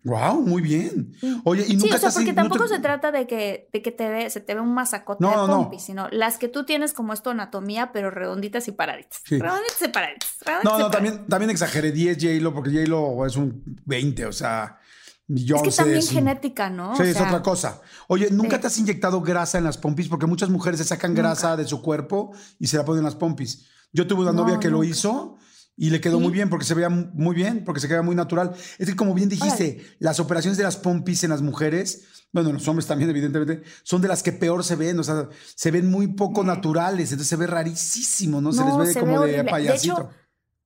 [0.03, 1.15] Wow, muy bien.
[1.45, 2.75] Oye, y nunca sí, o sea, porque tampoco no te...
[2.75, 5.53] se trata de que, de que te ve, se te ve un masacote no, de
[5.53, 5.85] pompis, no.
[5.85, 9.21] sino las que tú tienes como esto anatomía, pero redonditas y paraditas.
[9.25, 9.39] Sí.
[9.39, 10.35] Redonditas y paraditas.
[10.41, 14.79] Redonditas no, no, también, también exageré 10 J-Lo, porque J-Lo es un 20, o sea.
[15.25, 16.15] Yo es que también es un...
[16.15, 16.97] genética, ¿no?
[16.97, 17.81] Sí, o es otra cosa.
[18.09, 18.61] Oye, ¿nunca sí.
[18.61, 20.09] te has inyectado grasa en las pompis?
[20.09, 21.63] Porque muchas mujeres se sacan grasa nunca.
[21.63, 23.69] de su cuerpo y se la ponen en las pompis.
[23.93, 25.37] Yo tuve una novia que lo hizo
[25.75, 26.23] y le quedó ¿Sí?
[26.23, 28.53] muy bien porque se veía muy bien, porque se queda muy natural.
[28.77, 29.95] Es que como bien dijiste, Ay.
[29.99, 34.01] las operaciones de las pompis en las mujeres, bueno, en los hombres también evidentemente, son
[34.01, 37.35] de las que peor se ven, o sea, se ven muy poco naturales, entonces se
[37.35, 38.51] ve rarísimo, ¿no?
[38.53, 39.95] Se les ve se como ve de payasito.
[39.95, 40.09] De hecho,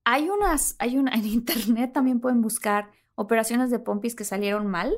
[0.03, 4.95] hay unas, hay una, en internet también pueden buscar operaciones de pompis que salieron mal.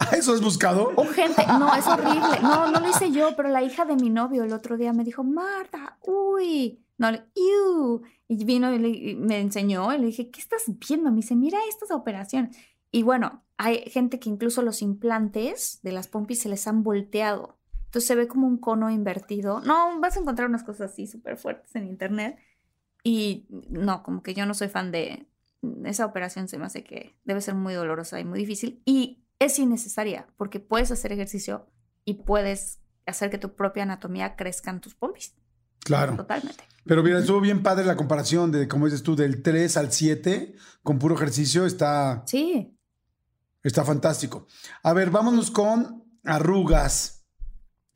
[0.12, 0.92] ¿Eso has buscado?
[0.96, 2.40] O gente, no, es horrible.
[2.42, 5.04] No, no lo hice yo, pero la hija de mi novio el otro día me
[5.04, 8.02] dijo, Marta, uy, No, le, "Iu".
[8.28, 11.10] Y vino y, me enseñó y le dije, ¿qué estás viendo?
[11.10, 12.56] Me dice, mira estas operaciones.
[12.90, 17.58] Y bueno, hay gente que incluso los implantes de las pompis se les han volteado.
[17.86, 19.60] Entonces se ve como un cono invertido.
[19.60, 22.38] No, vas a encontrar unas cosas así súper fuertes en internet.
[23.02, 25.26] Y no, como que yo no soy fan de
[25.84, 26.48] esa operación.
[26.48, 28.82] Se me hace que debe ser muy dolorosa y muy difícil.
[28.84, 31.66] Y es innecesaria porque puedes hacer ejercicio
[32.04, 35.34] y puedes hacer que tu propia anatomía crezcan tus pompis.
[35.88, 36.16] Claro.
[36.16, 36.62] Totalmente.
[36.84, 40.54] Pero mira, estuvo bien padre la comparación de, como dices tú, del 3 al 7
[40.82, 41.66] con puro ejercicio.
[41.66, 42.74] Está, Sí.
[43.62, 44.46] está fantástico.
[44.82, 47.26] A ver, vámonos con arrugas,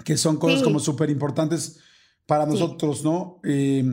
[0.04, 0.64] que son cosas Sí.
[0.64, 1.78] como súper importantes
[2.26, 2.50] para Sí.
[2.50, 3.40] nosotros, ¿no?
[3.44, 3.84] Eh,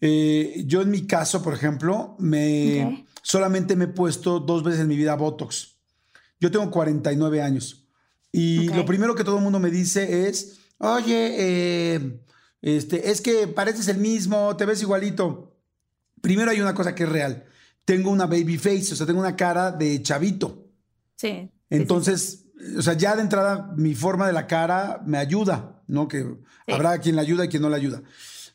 [0.00, 4.88] eh, yo en mi caso, por ejemplo, me solamente me he puesto dos veces en
[4.88, 5.76] mi vida Botox.
[6.40, 7.86] Yo tengo 49 años.
[8.32, 12.20] Y lo primero que todo el mundo me dice es, oye, eh,
[12.62, 15.56] este, es que pareces el mismo, te ves igualito.
[16.20, 17.44] Primero hay una cosa que es real.
[17.84, 20.68] Tengo una baby face, o sea, tengo una cara de chavito.
[21.16, 21.28] Sí.
[21.28, 22.46] sí, sí, Entonces,
[22.78, 26.06] o sea, ya de entrada mi forma de la cara me ayuda, ¿no?
[26.08, 26.72] Que Sí.
[26.72, 28.02] habrá quien la ayuda y quien no la ayuda.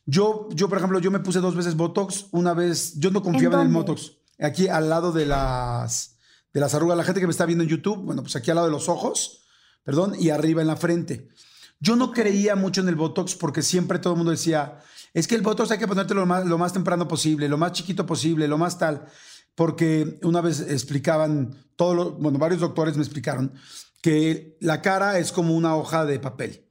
[0.06, 2.28] Yo, yo, por ejemplo, yo me puse dos veces Botox.
[2.32, 3.92] Una vez, yo no confiaba en, el dónde?
[3.92, 4.14] Botox.
[4.40, 6.18] Aquí al lado de las,
[6.54, 6.98] de las arrugas.
[6.98, 8.88] La gente que me está viendo en YouTube, bueno, pues aquí al lado de los
[8.88, 9.42] ojos,
[9.84, 11.28] perdón, y arriba en la frente.
[11.80, 14.80] Yo no creía mucho en el Botox porque siempre todo el mundo decía,
[15.14, 17.72] es que el Botox hay que ponértelo lo más, lo más temprano posible, lo más
[17.74, 19.06] chiquito posible, lo más tal.
[19.56, 23.54] Porque una vez explicaban, todos los- bueno, varios doctores me explicaron
[24.02, 26.66] que la cara es como una hoja de papel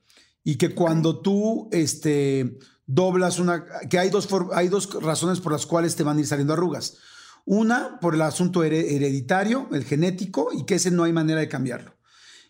[0.45, 5.67] y que cuando tú este, doblas una, que hay dos, hay dos razones por las
[5.67, 6.99] cuales te van a ir saliendo arrugas.
[7.45, 11.49] Una, por el asunto here- hereditario, el genético, y que ese no hay manera de
[11.49, 11.97] cambiarlo.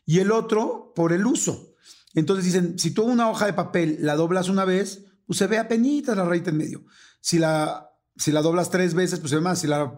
[0.06, 1.74] Y el otro, por el uso.
[2.16, 5.58] Entonces dicen, si tú una hoja de papel la doblas una vez, pues se ve
[5.58, 6.84] apenas la rayita en medio.
[7.20, 9.58] Si la, si la doblas tres veces, pues se ve más.
[9.58, 9.94] Si la,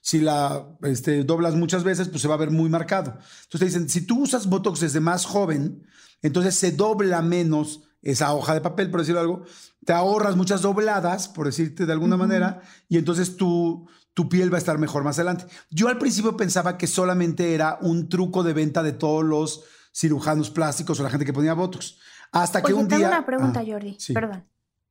[0.00, 3.12] si la este, doblas muchas veces, pues se va a ver muy marcado.
[3.44, 5.86] Entonces te dicen, si tú usas Botox desde más joven,
[6.20, 9.44] entonces se dobla menos esa hoja de papel, por decirlo algo.
[9.84, 13.86] Te ahorras muchas dobladas, por decirte de alguna manera, y entonces tu
[14.28, 15.46] piel va a estar mejor más adelante.
[15.70, 20.50] Yo al principio pensaba que solamente era un truco de venta de todos los cirujanos
[20.50, 21.98] plásticos o la gente que ponía Botox.
[22.32, 23.08] Hasta que Oye, un tengo día...
[23.08, 23.96] una pregunta, Ah, Jordi.
[23.98, 24.12] sí.
[24.12, 24.44] Perdón.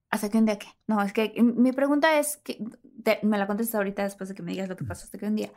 [0.09, 0.67] ¿Hasta qué un día qué?
[0.87, 2.63] No, es que mi pregunta es que
[3.03, 5.25] te- me la contestas ahorita después de que me digas lo que pasó hasta que
[5.25, 5.51] un día.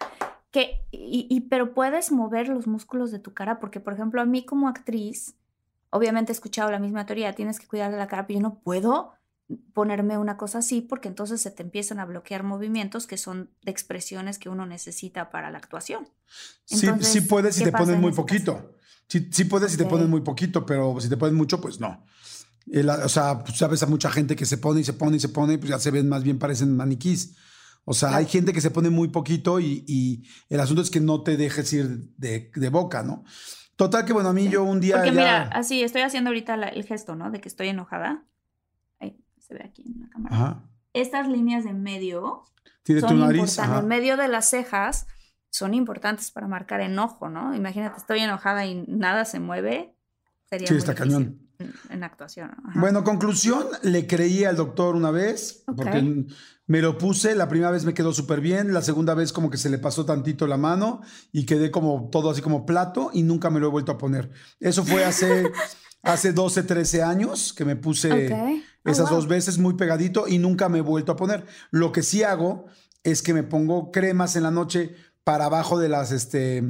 [0.52, 4.24] Que, y, y- pero puedes mover los músculos de tu cara, porque, por ejemplo, a
[4.24, 5.34] mí como actriz,
[5.90, 8.60] obviamente he escuchado la misma teoría, tienes que cuidar de la cara, pero yo no
[8.60, 9.14] puedo
[9.74, 13.70] ponerme una cosa así porque entonces se te empiezan a bloquear movimientos que son de
[13.72, 16.08] expresiones que uno necesita para la actuación.
[16.64, 18.22] Sí, Entonces, sí puedes si ¿qué te pones muy ese caso?
[19.08, 19.90] Sí, sí puedes si te Ok.
[19.90, 22.04] pones muy poquito, pero si te pones mucho, pues no.
[22.66, 25.20] El- o sea, pues sabes a mucha gente que se pone y se pone y
[25.20, 27.36] se pone, pues ya se ven más bien, parecen maniquís.
[27.84, 28.20] O sea, Claro.
[28.24, 31.36] hay gente que se pone muy poquito y, y el asunto es que no te
[31.36, 33.24] dejes ir de, de boca, ¿no?
[33.76, 36.56] Total que, bueno, a mí yo un día Porque ya- mira, así estoy haciendo ahorita
[36.56, 37.30] la- el gesto, ¿no?
[37.30, 38.24] De que estoy enojada.
[39.00, 40.34] Ahí se ve aquí en la cámara.
[40.34, 40.70] Ajá.
[40.94, 42.44] Estas líneas de medio
[42.84, 43.40] Tiene tu son nariz.
[43.40, 43.80] importantes.
[43.82, 45.06] En medio de las cejas
[45.54, 47.54] son importantes para marcar enojo, ¿no?
[47.54, 49.94] Imagínate, estoy enojada y nada se mueve.
[50.50, 51.38] Sería Sí, muy está cañón.
[51.90, 52.50] En, actuación.
[52.74, 56.26] Bueno, conclusión, le creí al doctor una vez, porque
[56.66, 59.56] me lo puse, la primera vez me quedó súper bien, la segunda vez como que
[59.56, 63.48] se le pasó tantito la mano y quedé como todo así como plato y nunca
[63.48, 64.32] me lo he vuelto a poner.
[64.58, 65.52] Eso fue hace,
[66.02, 68.34] hace 12, 13 años que me puse.
[68.34, 69.18] Oh, esas wow.
[69.18, 71.46] dos veces muy pegadito y nunca me he vuelto a poner.
[71.70, 72.66] Lo que sí hago
[73.04, 76.62] es que me pongo cremas en la noche para abajo de las, este,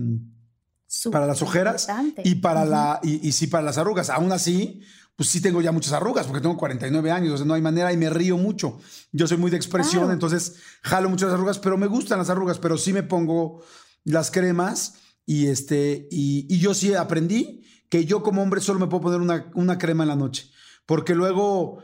[1.10, 1.88] para las ojeras
[2.24, 4.10] y para la y, y sí para las arrugas.
[4.10, 4.80] Aún así,
[5.16, 7.92] pues sí tengo ya muchas arrugas porque tengo 49 años, o sea, no hay manera
[7.92, 8.78] y me río mucho.
[9.12, 10.12] Yo soy muy de expresión, Claro.
[10.12, 13.62] entonces jalo muchas arrugas, pero me gustan las arrugas, pero sí me pongo
[14.04, 14.94] las cremas
[15.26, 19.20] y este y, y yo sí aprendí que yo como hombre solo me puedo poner
[19.20, 20.50] una, una crema en la noche,
[20.86, 21.78] porque luego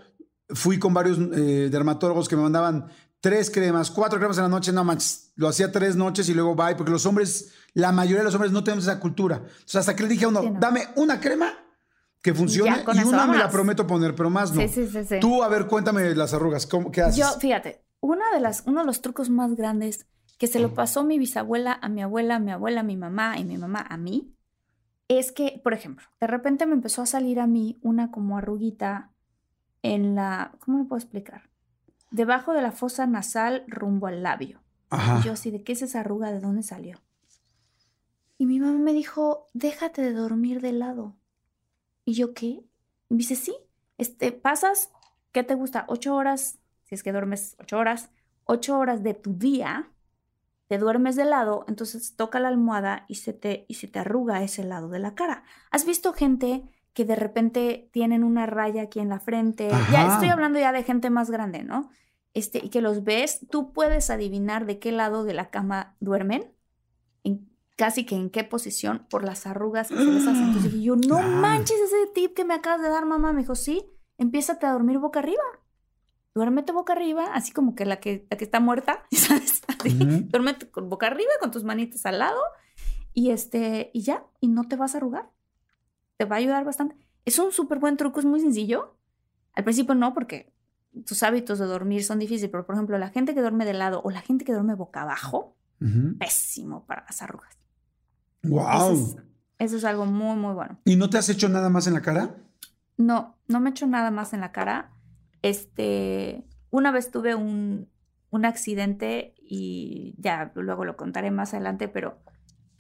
[0.49, 2.87] fui con varios eh, dermatólogos que me mandaban
[3.21, 6.55] tres cremas, cuatro cremas en la noche, no manches, lo hacía tres noches y luego
[6.55, 9.37] bye, porque los hombres, la mayoría de los hombres no tenemos esa cultura.
[9.37, 10.61] Entonces, hasta que le dije a uno, Sí, no.
[10.61, 11.53] dame una crema
[12.23, 14.61] que funcione Ya, y una me la prometo poner, pero más no.
[14.63, 15.21] Sí, sí, sí, sí.
[15.21, 17.17] Tú, a ver, cuéntame las arrugas, ¿cómo, ¿qué haces?
[17.17, 20.07] Yo, fíjate, una de las, uno de los trucos más grandes
[20.39, 23.45] que se lo pasó mi bisabuela a mi abuela, mi abuela a mi mamá y
[23.45, 24.35] mi mamá a mí,
[25.09, 29.13] es que, por ejemplo, de repente me empezó a salir a mí una como arruguita
[29.83, 31.50] en la, ¿cómo lo puedo explicar?
[32.11, 34.61] Debajo de la fosa nasal rumbo al labio.
[34.91, 35.21] Ajá.
[35.21, 36.33] Y yo así, ¿de qué es esa arruga?
[36.33, 36.99] ¿De dónde salió?
[38.39, 41.17] Y mi mamá me dijo, déjate de dormir de lado.
[42.05, 42.47] ¿Y yo qué?
[42.47, 42.67] Y
[43.11, 43.55] me dice, sí,
[43.99, 44.91] este, pasas
[45.33, 45.85] ¿qué te gusta?
[45.89, 48.11] Ocho horas, si es que duermes ocho horas,
[48.45, 49.91] ocho horas de tu día,
[50.67, 54.43] te duermes de lado, entonces toca la almohada y se te, y se te arruga
[54.43, 55.45] ese lado de la cara.
[55.71, 59.69] ¿Has visto gente que de repente tienen una raya aquí en la frente?
[59.93, 61.91] Ya estoy hablando ya de gente más grande, ¿no?
[62.33, 66.53] Este, y que los ves, tú puedes adivinar de qué lado de la cama duermen,
[67.25, 70.45] en, casi que en qué posición, por las arrugas que se les hacen.
[70.45, 73.33] Entonces dije yo, no manches ese tip que me acabas de dar, mamá.
[73.33, 73.85] Me dijo, sí,
[74.19, 75.43] empiézate a dormir boca arriba.
[76.33, 79.63] Duérmete boca arriba, así como que la que, la que está muerta, ¿sabes?
[79.67, 79.99] Así.
[79.99, 82.41] Duérmete con boca arriba, con tus manitas al lado,
[83.13, 85.31] y este, y ya, y no te vas a arrugar.
[86.21, 86.97] Te va a ayudar bastante.
[87.25, 88.95] Es un súper buen truco, es muy sencillo.
[89.55, 90.53] Al principio no, porque
[91.07, 94.03] tus hábitos de dormir son difíciles, pero por ejemplo, la gente que duerme de lado
[94.05, 96.19] o la gente que duerme boca abajo, Ujú.
[96.19, 97.59] pésimo para las arrugas.
[98.43, 98.61] Wow.
[98.69, 99.17] Eso es,
[99.61, 100.79] eso es algo muy, muy bueno.
[100.85, 102.35] ¿Y no te has hecho nada más en la cara?
[102.99, 104.93] No, no me echo nada más en la cara.
[105.41, 107.89] Este, una vez tuve un,
[108.29, 112.19] un accidente y ya luego lo contaré más adelante, pero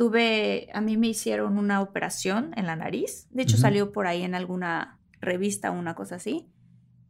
[0.00, 3.28] tuve, a mí me hicieron una operación en la nariz.
[3.28, 6.50] De hecho, salió por ahí en alguna revista o una cosa así.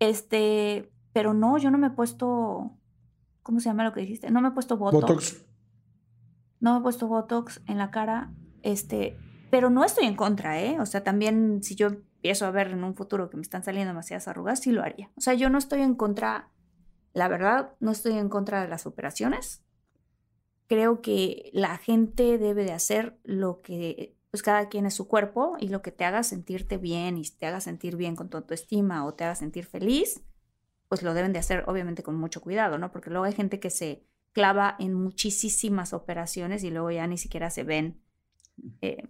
[0.01, 2.77] Este, pero no, yo no me he puesto,
[3.45, 4.33] ¿cómo se llama lo que dijiste?
[4.33, 5.03] No me he puesto botox.
[5.03, 5.47] Botox.
[6.59, 9.17] No me he puesto Botox en la cara, este,
[9.53, 10.81] pero no estoy en contra, ¿eh?
[10.81, 13.91] O sea, también si yo empiezo a ver en un futuro que me están saliendo
[13.91, 15.13] demasiadas arrugas, sí lo haría.
[15.17, 16.49] O sea, yo no estoy en contra,
[17.13, 19.63] la verdad, no estoy en contra de las operaciones.
[20.71, 25.57] Creo que la gente debe de hacer lo que, pues cada quien es su cuerpo
[25.59, 29.05] y lo que te haga sentirte bien y te haga sentir bien con tu autoestima
[29.05, 30.23] o te haga sentir feliz,
[30.87, 32.93] pues lo deben de hacer obviamente con mucho cuidado, ¿no?
[32.93, 37.51] Porque luego hay gente que se clava en muchísimas operaciones y luego ya ni siquiera
[37.51, 38.01] se ven,
[38.81, 39.09] eh,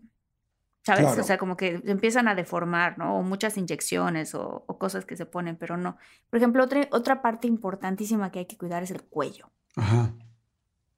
[0.82, 1.08] ¿sabes?
[1.08, 1.20] Claro.
[1.20, 3.18] O sea, como que empiezan a deformar, ¿no?
[3.18, 5.98] O muchas inyecciones o, o cosas que se ponen, pero no.
[6.30, 9.50] Por ejemplo, otra, otra parte importantísima que hay que cuidar es el cuello.
[9.76, 10.14] Ajá.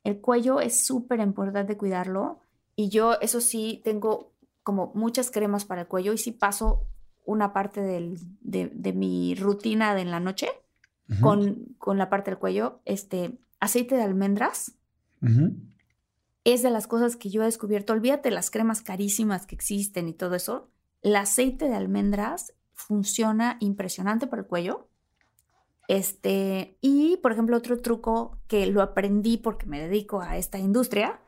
[0.05, 2.41] El cuello es súper importante cuidarlo
[2.77, 6.87] y yo, eso sí, tengo como muchas cremas para el cuello y sí paso
[7.25, 10.49] una parte del- de, de mi rutina de en la noche
[11.21, 14.77] con, con la parte del cuello, este, aceite de almendras
[16.45, 17.93] es de las cosas que yo he descubierto.
[17.93, 20.69] Olvídate las cremas carísimas que existen y todo eso.
[21.03, 24.89] El aceite de almendras funciona impresionante para el cuello.
[25.89, 31.21] Este, y por ejemplo, otro truco que lo aprendí porque me dedico a esta industria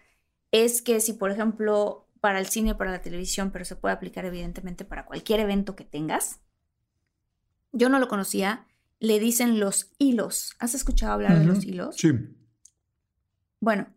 [0.52, 4.24] es que si, por ejemplo, para el cine para la televisión, pero se puede aplicar
[4.24, 6.40] evidentemente para cualquier evento que tengas,
[7.72, 8.66] yo no lo conocía,
[9.00, 10.54] le dicen los hilos.
[10.58, 11.96] ¿Has escuchado hablar de los hilos?
[11.96, 12.12] Sí.
[13.60, 13.88] Bueno,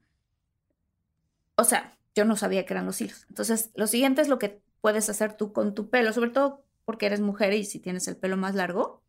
[1.55, 3.25] o sea, yo no sabía que eran los hilos.
[3.29, 7.05] Entonces, lo siguiente es lo que puedes hacer tú con tu pelo, sobre todo porque
[7.05, 9.03] eres mujer y si tienes el pelo más largo.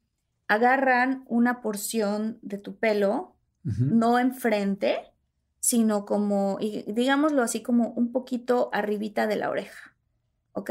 [0.49, 5.13] Agarran una porción de tu pelo, no enfrente,
[5.61, 9.95] sino como, y digámoslo así, como un poquito arribita de la oreja,
[10.53, 10.71] ¿ok?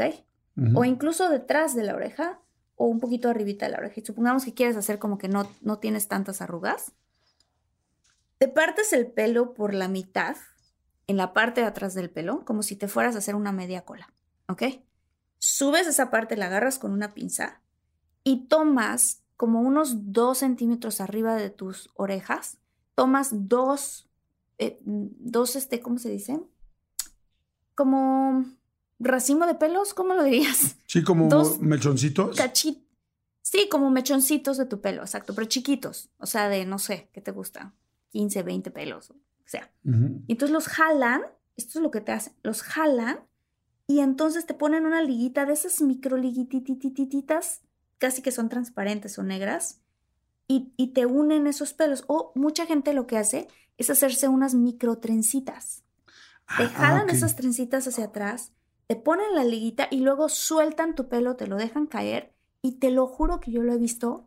[0.74, 2.40] O incluso detrás de la oreja
[2.74, 4.00] o un poquito arribita de la oreja.
[4.00, 6.92] Y supongamos que quieres hacer como que no, no tienes tantas arrugas.
[8.38, 10.36] Te partes el pelo por la mitad,
[11.06, 13.82] en la parte de atrás del pelo, como si te fueras a hacer una media
[13.82, 14.12] cola,
[14.48, 14.62] ¿ok?
[15.38, 17.62] Subes esa parte, la agarras con una pinza
[18.24, 22.58] y tomas como unos dos centímetros arriba de tus orejas,
[22.96, 24.08] tomas dos,
[24.58, 26.40] eh, dos, este, ¿cómo se dice?
[27.76, 28.46] Como
[28.98, 30.76] racimo de pelos, ¿cómo lo dirías?
[30.86, 32.36] Sí, como dos mechoncitos.
[32.36, 32.82] Cachit.
[33.40, 36.10] Sí, como mechoncitos de tu pelo, exacto, pero chiquitos.
[36.18, 37.72] O sea, de, no sé, ¿qué te gusta?
[38.10, 39.70] 15, 20 pelos, o sea.
[39.84, 41.22] Y entonces los jalan,
[41.56, 43.20] esto es lo que te hacen, los jalan
[43.86, 47.62] y entonces te ponen una liguita de esas micro liguititititas,
[47.98, 49.80] casi que son transparentes o negras,
[50.46, 52.04] y, y te unen esos pelos.
[52.06, 55.84] O mucha gente lo que hace es hacerse unas micro trencitas.
[56.56, 57.10] Te Ah, jalan ok.
[57.10, 58.52] esas trencitas hacia atrás,
[58.86, 62.32] te ponen la liguita y luego sueltan tu pelo, te lo dejan caer
[62.62, 64.26] y te lo juro que yo lo he visto,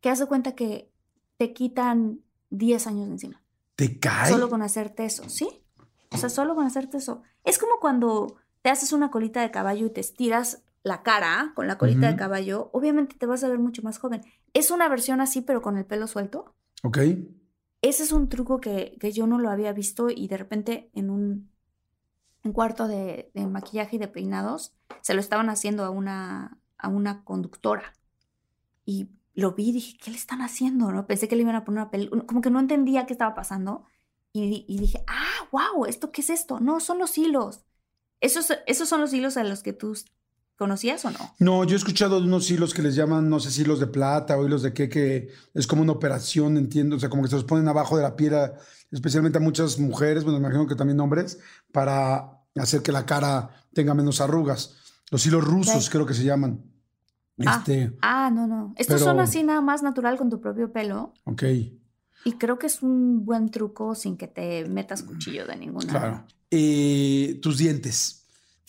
[0.00, 0.90] que haz de cuenta que
[1.36, 3.42] te quitan 10 años de encima.
[3.76, 4.28] ¿Te cae?
[4.30, 5.48] Solo con hacerte eso, ¿sí?
[6.10, 7.22] O sea, solo con hacerte eso.
[7.44, 11.66] Es como cuando te haces una colita de caballo y te estiras la cara con
[11.66, 14.22] la colita de caballo, obviamente te vas a ver mucho más joven.
[14.54, 16.54] Es una versión así, pero con el pelo suelto.
[16.82, 16.98] Ok.
[17.82, 21.10] Ese es un truco que, que yo no lo había visto y de repente en
[21.10, 21.50] un,
[22.44, 26.88] un cuarto de, de maquillaje y de peinados se lo estaban haciendo a una, a
[26.88, 27.94] una conductora.
[28.84, 30.90] Y lo vi y dije, ¿qué le están haciendo?
[30.92, 31.06] ¿No?
[31.06, 33.84] Pensé que le iban a poner una película, como que no entendía qué estaba pasando.
[34.32, 36.60] Y dije, ah, wow, ¿esto qué es esto?
[36.60, 37.64] No, son los hilos.
[38.20, 39.96] Esos, esos son los hilos a los que tú
[40.60, 41.18] ¿Conocías o no?
[41.38, 43.86] No, yo he escuchado de unos hilos que les llaman, no sé si hilos de
[43.86, 47.30] plata o hilos de qué, que es como una operación, entiendo, o sea, como que
[47.30, 48.34] se los ponen abajo de la piel,
[48.90, 51.38] especialmente a muchas mujeres, bueno, me imagino que también hombres,
[51.72, 54.76] para hacer que la cara tenga menos arrugas.
[55.10, 56.62] Los hilos rusos creo que se llaman.
[57.46, 58.74] Ah, Este, ah, no, no.
[58.76, 61.14] Estos pero- son así nada más natural con tu propio pelo.
[61.24, 61.42] ok,
[62.26, 65.86] Y creo que es un buen truco sin que te metas cuchillo de ninguna.
[65.88, 66.24] claro.
[66.50, 68.19] Eh, tus dientes.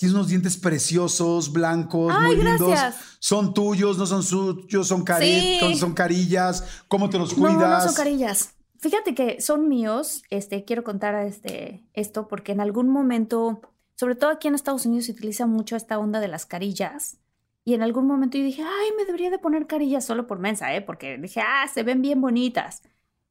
[0.02, 2.70] Tienes unos dientes preciosos, blancos, Ay, muy lindos.
[2.70, 2.96] gracias.
[3.20, 5.76] Son tuyos, no son suyos, son, cari- Sí.
[5.78, 6.64] son carillas.
[6.88, 7.84] ¿Cómo te los No, cuidas?
[7.86, 8.56] no son carillas.
[8.80, 10.24] Fíjate que son míos.
[10.32, 13.62] Este, quiero contar este, esto porque en algún momento,
[13.96, 17.18] sobre todo aquí en Estados Unidos, se utiliza mucho esta onda de las carillas.
[17.64, 20.74] Y en algún momento yo dije, ay, me debería de poner carillas solo por mensa,
[20.74, 20.82] ¿eh?
[20.82, 22.82] Porque dije, ah, se ven bien bonitas.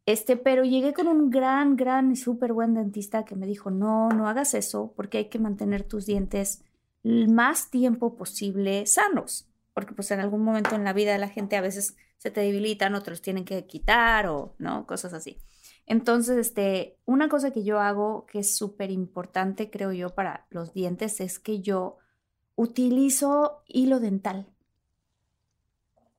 [0.06, 4.08] Este, pero llegué con un gran, gran y súper buen dentista que me dijo, no,
[4.08, 6.62] no hagas eso porque hay que mantener tus dientes
[7.02, 9.48] el más tiempo posible sanos.
[9.72, 12.40] Porque pues en algún momento en la vida de la gente a veces se te
[12.40, 14.86] debilitan, otros tienen que quitar o, ¿no?
[14.86, 15.38] Cosas así.
[15.86, 20.72] Entonces, este, una cosa que yo hago que es súper importante, creo yo, para los
[20.72, 21.98] dientes es que yo
[22.56, 24.46] utilizo hilo dental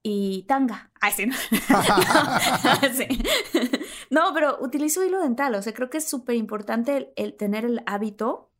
[0.03, 0.91] y tanga.
[0.99, 1.35] Ay, sí, no.
[2.93, 3.07] Sí.
[4.09, 5.55] No, pero utilizo hilo dental.
[5.55, 8.51] O sea, creo que es súper importante el, el tener el hábito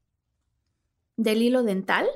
[1.18, 2.08] del hilo dental.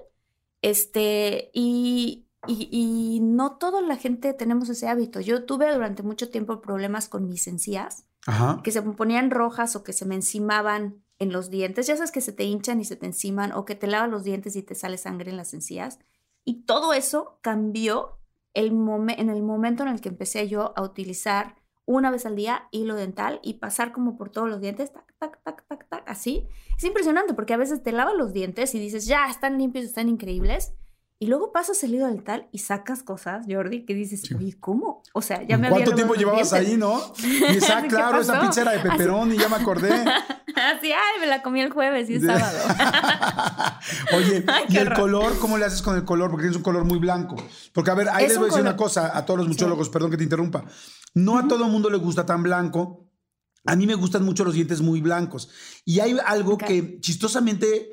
[0.61, 5.19] Este, y, y, y no toda la gente tenemos ese hábito.
[5.19, 8.61] Yo tuve durante mucho tiempo problemas con mis encías, Ajá.
[8.63, 11.87] que se me ponían rojas o que se me encimaban en los dientes.
[11.87, 14.23] Ya sabes que se te hinchan y se te enciman, o que te lavas los
[14.23, 15.99] dientes y te sale sangre en las encías.
[16.43, 18.19] Y todo eso cambió
[18.55, 18.71] el
[19.17, 22.95] en el momento en el que empecé yo a utilizar una vez al día hilo
[22.95, 26.47] dental y pasar como por todos los dientes, tac, tac, tac, tac, tac, así.
[26.77, 30.09] Es impresionante porque a veces te lavas los dientes y dices, ya, están limpios, están
[30.09, 30.73] increíbles.
[31.17, 34.33] Y luego pasas el hilo dental y sacas cosas, Jordi, que dices, Sí.
[34.33, 35.01] oye, ¿cómo?
[35.13, 36.99] O sea, ya me había ¿Cuánto lavado tiempo llevabas ahí, no?
[37.23, 39.91] Y ¿Qué claro, esa pizza era de peperón y ya me acordé.
[40.55, 42.57] Así, ay, me la comí el jueves y es sábado.
[44.15, 44.99] Oye, Ay, ¿y el horror.
[44.99, 45.39] color?
[45.39, 46.29] ¿Cómo le haces con el color?
[46.29, 47.35] Porque tienes un color muy blanco.
[47.73, 49.47] Porque, a ver, ahí Es les voy a decir color- una cosa a todos los
[49.47, 50.65] muchólogos, perdón que te interrumpa.
[51.13, 53.07] No a todo el mundo le gusta tan blanco.
[53.65, 55.49] A mí me gustan mucho los dientes muy blancos.
[55.85, 56.65] Y hay algo Ok.
[56.65, 57.89] que, chistosamente,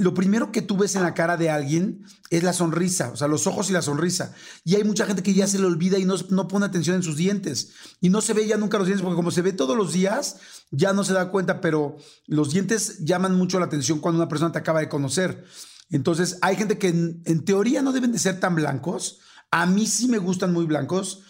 [0.00, 3.28] lo primero que tú ves en la cara de alguien es la sonrisa, o sea,
[3.28, 4.34] los ojos y la sonrisa.
[4.64, 7.02] Y hay mucha gente que ya se le olvida y no, no pone atención en
[7.02, 7.72] sus dientes.
[8.00, 10.36] Y no se ve ya nunca los dientes, porque como se ve todos los días,
[10.70, 11.96] ya no se da cuenta, pero
[12.26, 15.44] los dientes llaman mucho la atención cuando una persona te acaba de conocer.
[15.90, 19.18] Entonces, hay gente que en, en teoría no deben de ser tan blancos.
[19.50, 21.22] A mí sí me gustan muy blancos.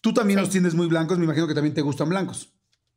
[0.00, 0.42] Tú también Sí.
[0.42, 2.52] los tienes muy blancos, me imagino que también te gustan blancos.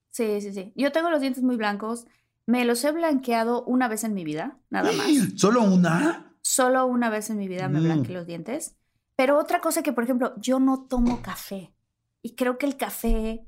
[0.10, 0.74] Sí, sí, sí.
[0.76, 2.06] Yo tengo los dientes muy blancos.
[2.52, 5.08] Me los he blanqueado una vez en mi vida, nada más.
[5.38, 6.34] ¿Solo una?
[6.42, 7.84] Solo una vez en mi vida me Mm.
[7.84, 8.76] blanqueé los dientes.
[9.16, 11.74] Pero otra cosa que, por ejemplo, yo no tomo café.
[12.22, 13.46] Y creo que el café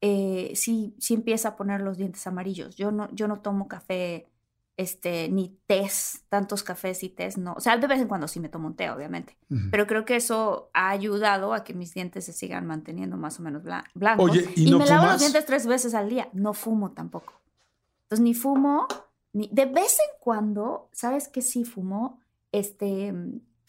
[0.00, 2.76] eh, sí, sí empieza a poner los dientes amarillos.
[2.76, 4.28] Yo no, yo no tomo café,
[4.76, 7.54] este, ni tés, tantos cafés y tés, no.
[7.54, 9.38] O sea, de vez en cuando sí me tomo un té, obviamente.
[9.50, 9.62] Ujú.
[9.70, 13.42] Pero creo que eso ha ayudado a que mis dientes se sigan manteniendo más o
[13.42, 14.30] menos bla- blancos.
[14.30, 15.12] Oye, ¿y no me lavo fumas?
[15.14, 16.28] los dientes tres veces al día.
[16.34, 17.32] No fumo tampoco.
[18.14, 18.86] Entonces, ni fumo,
[19.32, 19.48] ni...
[19.52, 22.20] De vez en cuando, ¿sabes qué sí fumo?
[22.52, 23.12] Este,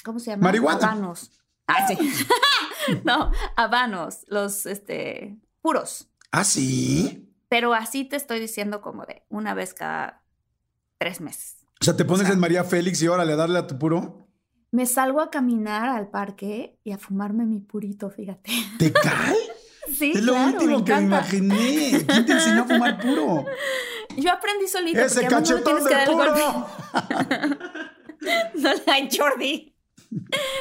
[0.04, 0.44] ¿cómo se llama?
[0.44, 0.92] Marihuana.
[0.92, 1.32] Habanos.
[1.68, 1.98] Ah, sí.
[3.04, 6.10] no, habanos, los, este, puros.
[6.32, 7.28] ¿Ah, sí?
[7.50, 10.22] Pero así te estoy diciendo como de una vez cada
[11.00, 11.58] tres meses.
[11.82, 14.28] O sea, te pones sea- en María Félix y órale a darle a tu puro.
[14.70, 18.52] Me salgo a caminar al parque y a fumarme mi purito, fíjate.
[18.78, 19.36] ¿Te cae?
[19.88, 22.04] Sí, es lo claro, último que me imaginé.
[22.08, 23.46] ¿Quién te enseñó a fumar puro?
[24.18, 25.06] Yo aprendí solita.
[25.06, 26.42] Ese porque no cachetón tienes que de dar el golpe.
[26.42, 26.68] puro.
[28.56, 29.76] No, ay, Jordi.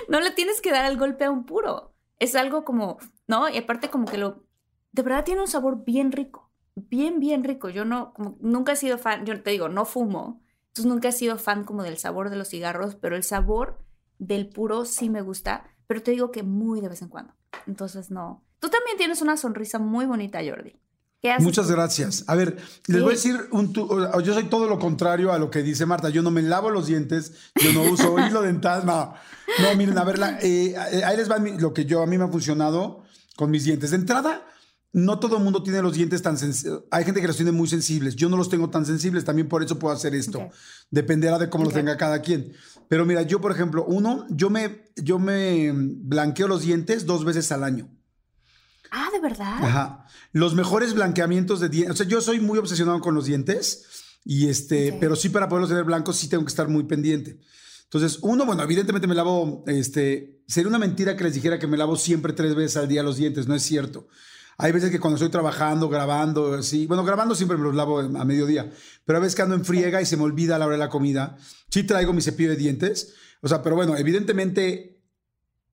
[0.09, 1.95] No le tienes que dar el golpe a un puro.
[2.19, 3.49] Es algo como, ¿no?
[3.49, 4.45] Y aparte como que lo...
[4.93, 6.53] De verdad tiene un sabor bien rico.
[6.75, 7.69] Bien, bien rico.
[7.69, 10.43] Yo no, como, nunca he sido fan, yo te digo, no fumo.
[10.69, 13.83] Entonces nunca he sido fan como del sabor de los cigarros, pero el sabor
[14.19, 15.65] del puro sí me gusta.
[15.87, 17.35] Pero te digo que muy de vez en cuando.
[17.67, 18.45] Entonces no.
[18.59, 20.81] Tú también tienes una sonrisa muy bonita, Jordi.
[21.41, 22.25] Muchas gracias.
[22.27, 22.57] A ver,
[22.87, 23.03] les Sí.
[23.03, 26.09] voy a decir, un yo soy todo lo contrario a lo que dice Marta.
[26.11, 29.15] Yo no me lavo los dientes, yo no uso hilo dental, no.
[29.63, 32.19] No, miren, a ver, la- eh, eh, ahí les va lo que yo a mí
[32.19, 33.03] me ha funcionado
[33.37, 33.91] con mis dientes.
[33.91, 34.47] De entrada,
[34.93, 36.81] no todo el mundo tiene los dientes tan sensibles.
[36.91, 38.15] Hay gente que los tiene muy sensibles.
[38.17, 40.51] Yo no los tengo tan sensibles, también por eso puedo hacer esto.
[40.91, 41.69] Dependerá de cómo Ok.
[41.71, 42.53] los tenga cada quien.
[42.89, 47.51] Pero mira, yo, por ejemplo, uno, yo me, yo me blanqueo los dientes dos veces
[47.51, 47.89] al año.
[48.97, 49.65] Ah, ¿de verdad?
[49.65, 50.07] Ajá.
[50.31, 51.95] Los mejores blanqueamientos de dientes.
[51.95, 53.85] O sea, yo soy muy obsesionado con los dientes.
[54.25, 57.41] Y este, pero sí para poderlos tener blancos sí tengo que estar muy pendiente.
[57.83, 61.77] Entonces, uno, bueno, evidentemente me lavo, este, sería una mentira que les dijera que me
[61.77, 64.09] lavo siempre tres veces al día los dientes, no es cierto.
[64.57, 68.25] Hay veces que cuando estoy trabajando, grabando, así, bueno, grabando siempre me los lavo a
[68.25, 68.73] mediodía,
[69.05, 70.81] pero a veces que ando en friega y se me olvida a la hora de
[70.81, 71.37] la comida,
[71.71, 75.03] sí traigo mi cepillo de dientes, o sea, pero bueno, evidentemente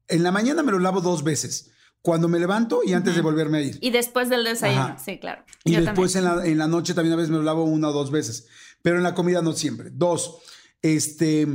[0.07, 1.70] en la mañana me los lavo dos veces,
[2.01, 3.77] cuando me levanto y antes de volverme a ir.
[3.81, 4.97] Y después del desayuno, Ajá.
[5.03, 5.43] sí, claro.
[5.63, 7.93] Y Yo después en la, en la noche también a veces me lavo una o
[7.93, 8.47] dos veces,
[8.81, 9.89] pero en la comida no siempre.
[9.93, 10.37] Dos,
[10.81, 11.47] este,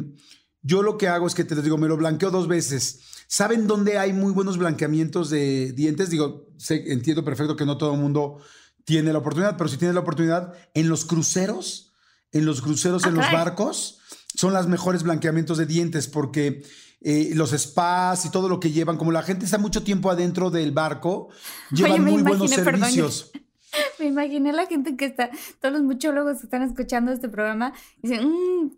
[0.62, 3.00] yo lo que hago es que te digo, me lo blanqueo dos veces.
[3.28, 6.10] ¿Saben dónde hay muy buenos blanqueamientos de dientes?
[6.10, 8.38] Digo, sé, entiendo perfecto que no todo el mundo
[8.84, 11.92] tiene la oportunidad, pero si tienes la oportunidad, en los cruceros,
[12.30, 13.98] en los cruceros, Ah, en los barcos,
[14.36, 16.62] son las mejores blanqueamientos de dientes porque
[17.00, 20.50] eh, los spas y todo lo que llevan, como la gente está mucho tiempo adentro
[20.50, 21.28] del barco,
[21.70, 23.30] llevan me muy buenos imaginé, perdón, servicios.
[23.98, 25.28] Me imaginé la gente que está,
[25.60, 28.70] todos los muchólogos que están escuchando este programa, dicen, mmm,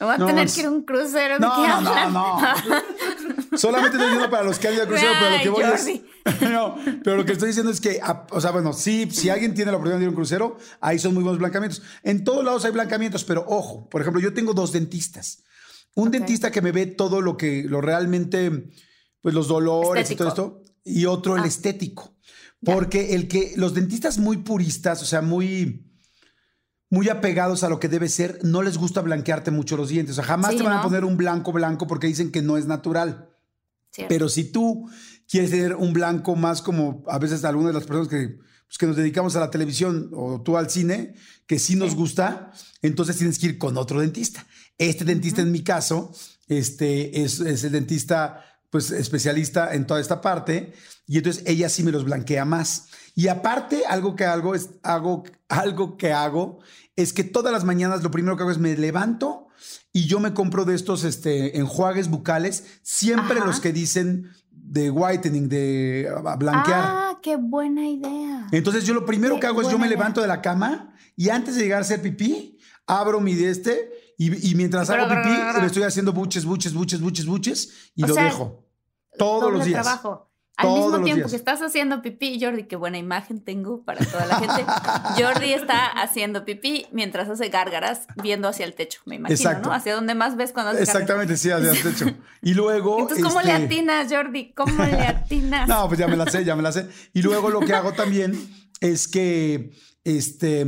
[0.00, 1.34] me voy a No, tener es- que ir a un crucero.
[1.34, 2.38] ¿de No, no, no, hablan?" no.
[3.58, 5.70] Solamente estoy diciendo para los que han ido a crucero, pero lo que voy es.
[5.80, 6.52] Jordi.
[6.52, 9.54] No, pero lo que estoy diciendo es que, a- o sea, bueno, sí, si alguien
[9.54, 11.82] tiene la oportunidad de ir a un crucero, ahí son muy buenos blancamientos.
[12.02, 15.44] En todos lados hay blancamientos, pero ojo, por ejemplo, yo tengo dos dentistas.
[15.94, 18.70] Un dentista que me ve todo lo que, lo realmente,
[19.20, 21.46] pues los dolores y todo esto, y otro el Ah.
[21.46, 22.14] estético.
[22.64, 25.90] Porque el que, los dentistas muy puristas, o sea, muy
[26.90, 30.12] muy apegados a lo que debe ser, no les gusta blanquearte mucho los dientes.
[30.12, 32.56] O sea, jamás Sí, te van a poner un blanco blanco porque dicen que no
[32.56, 33.30] es natural.
[33.90, 34.08] Cierto.
[34.14, 34.88] Pero si tú
[35.28, 38.36] quieres tener un blanco más como a veces algunas de las personas que,
[38.66, 41.14] pues, que nos dedicamos a la televisión o tú al cine,
[41.48, 41.96] que sí nos Sí.
[41.96, 44.46] gusta, entonces tienes que ir con otro dentista.
[44.78, 46.12] Este dentista en mi caso,
[46.48, 50.72] este es, es el dentista pues especialista en toda esta parte
[51.06, 52.88] y entonces ella sí me los blanquea más.
[53.14, 56.58] Y aparte, algo que hago es hago algo que hago
[56.96, 59.46] es que todas las mañanas lo primero que hago es me levanto
[59.92, 63.46] y yo me compro de estos este, enjuagues bucales, siempre Ajá.
[63.46, 66.82] los que dicen de whitening, de blanquear.
[66.84, 68.48] Ah, qué buena idea.
[68.50, 69.98] Entonces yo lo primero Qué que hago es yo me idea.
[69.98, 73.92] levanto de la cama y antes de llegar a hacer pipí, abro mi de este
[74.18, 78.06] y, y mientras hago pipí le estoy haciendo buches, buches, buches, buches, buches y O
[78.08, 78.64] lo sea, dejo.
[79.18, 79.82] Todos los días.
[79.82, 80.30] trabajo.
[80.56, 81.30] Al Todos mismo tiempo días.
[81.32, 84.64] que estás haciendo pipí, Jordi, qué buena imagen tengo para toda la gente.
[85.20, 89.68] Jordi está haciendo pipí mientras hace gárgaras, viendo hacia el techo, me imagino, Exacto.
[89.70, 89.74] ¿no?
[89.74, 90.88] Hacia donde más ves cuando gárgaras.
[90.88, 92.06] Exactamente, sí, has hecho.
[92.40, 93.00] Y luego.
[93.00, 94.52] Entonces, ¿cómo le este, atinas, Jordi?
[94.52, 95.66] ¿Cómo le atinas?
[95.68, 96.88] No, pues ya me la sé, ya me la sé.
[97.12, 98.38] Y luego lo que hago también
[98.80, 99.72] es que
[100.04, 100.64] este,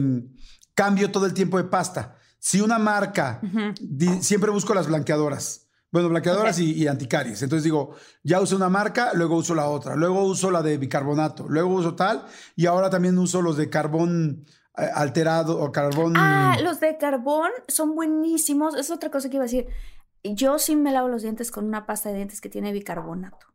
[0.75, 2.16] cambio todo el tiempo de pasta.
[2.39, 3.41] Si una marca,
[3.81, 5.69] di- siempre busco las blanqueadoras.
[5.93, 7.43] Bueno, blanqueadoras y, y anticaries.
[7.43, 11.47] Entonces digo, ya uso una marca, luego uso la otra, luego uso la de bicarbonato,
[11.49, 14.45] luego uso tal, y ahora también uso los de carbón
[14.77, 16.15] eh, alterado o carbón.
[16.17, 18.77] Ah, los de carbón son buenísimos.
[18.77, 19.69] Es otra cosa que iba a decir.
[20.23, 23.47] Yo sí me lavo los dientes con una pasta de dientes que tiene bicarbonato.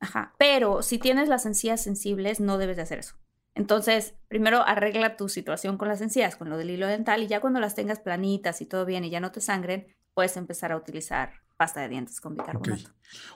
[0.00, 0.34] Ajá.
[0.38, 3.14] Pero si tienes las encías sensibles, no debes de hacer eso.
[3.54, 7.40] Entonces, primero arregla tu situación con las encías, con lo del hilo dental, y ya
[7.40, 10.76] cuando las tengas planitas y todo bien y ya no te sangren, puedes empezar a
[10.76, 12.90] utilizar pasta de dientes con bicarbonato.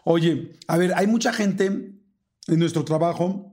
[0.05, 3.53] Oye, a ver, hay mucha gente en nuestro trabajo,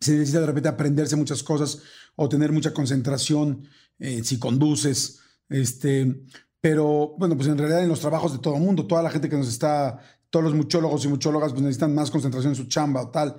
[0.00, 1.82] se necesita de repente aprenderse muchas cosas
[2.14, 3.66] o tener mucha concentración
[3.98, 6.22] eh, si conduces, este,
[6.60, 9.28] pero bueno, pues en realidad en los trabajos de todo el mundo, toda la gente
[9.28, 13.02] que nos está, todos los muchólogos y muchólogas, pues necesitan más concentración en su chamba
[13.02, 13.36] o tal.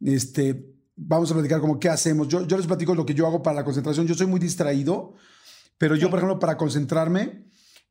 [0.00, 2.28] Este, vamos a platicar como qué hacemos.
[2.28, 4.06] Yo, yo les platico lo que yo hago para la concentración.
[4.06, 5.14] Yo soy muy distraído,
[5.78, 6.10] pero yo, Sí.
[6.10, 7.46] por ejemplo, para concentrarme,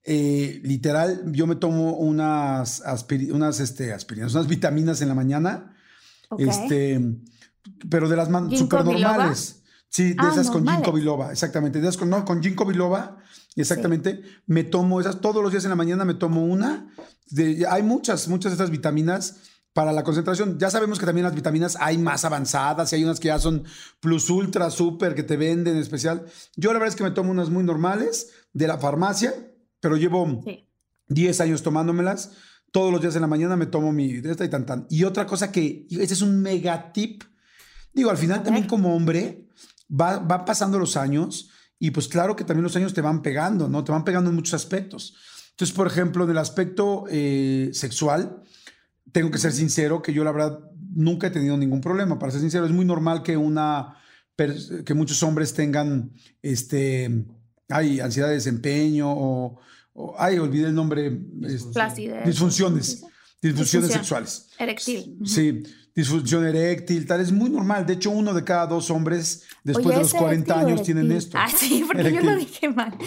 [0.06, 2.82] eh, literal, yo me tomo unas,
[3.32, 5.76] unas este, aspirinas, unas vitaminas en la mañana,
[6.30, 6.42] Ok.
[6.42, 7.00] este,
[7.90, 9.62] pero de las man- ¿Ginkgo super normales.
[9.90, 11.80] Sí, de Ah, esas con ginkgo biloba, exactamente.
[11.80, 13.18] De esas con, no, con ginkgo biloba,
[13.56, 14.22] exactamente.
[14.48, 16.88] Me tomo esas todos los días en la mañana, me tomo una.
[17.30, 19.38] De- hay muchas, muchas de estas vitaminas
[19.74, 20.58] para la concentración.
[20.60, 23.64] Ya sabemos que también las vitaminas hay más avanzadas y hay unas que ya son
[24.00, 26.26] plus ultra, super, que te venden especial.
[26.56, 29.34] Yo la verdad es que me tomo unas muy normales de la farmacia,
[29.80, 30.68] pero llevo Sí.
[31.08, 32.32] 10 años tomándomelas.
[32.72, 34.88] Todos los días en la mañana me tomo mi de esta y tan tan.
[34.90, 37.24] Y otra cosa que, ese es un mega tip.
[37.94, 39.48] Digo, al final también como hombre,
[39.90, 43.70] va, va pasando los años y pues claro que también los años te van pegando,
[43.70, 43.84] ¿no?
[43.84, 45.16] Te van pegando en muchos aspectos.
[45.52, 48.42] Entonces, por ejemplo, en el aspecto eh, sexual,
[49.12, 50.60] tengo que ser sincero que yo la verdad
[50.96, 52.18] nunca he tenido ningún problema.
[52.20, 53.98] Para ser sincero, es muy normal que una
[54.36, 57.26] que muchos hombres tengan este
[57.70, 59.60] hay ansiedad de desempeño o,
[59.94, 63.04] o ay, olvidé el nombre este, disfunciones,
[63.42, 64.50] disfunciones sexuales.
[64.58, 65.18] Erectil.
[65.24, 65.64] Sí,
[65.96, 67.86] disfunción eréctil, tal, es muy normal.
[67.86, 70.68] De hecho, uno de cada dos hombres después Oye, de los ¿es 40 erectil o
[70.68, 71.38] años tienen esto.
[71.40, 72.98] Ah, sí, porque yo lo dije mal.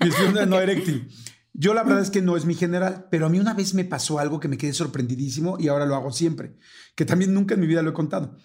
[0.00, 1.08] Disfunción no eréctil.
[1.56, 3.84] Yo la verdad es que no es mi general, pero a mí una vez me
[3.84, 6.56] pasó algo que me quedé sorprendidísimo y ahora lo hago siempre,
[6.96, 8.36] que también nunca en mi vida lo he contado.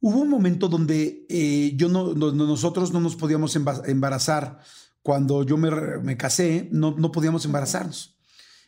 [0.00, 4.60] Hubo un momento donde eh, yo no, nosotros no nos podíamos embarazar.
[5.02, 8.18] Cuando yo me, casé, no, no podíamos embarazarnos.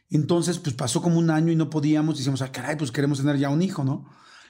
[0.08, 2.16] Entonces, pues pasó como un año y no podíamos.
[2.16, 4.06] Decíamos, ah, caray, pues queremos tener ya un hijo, ¿no?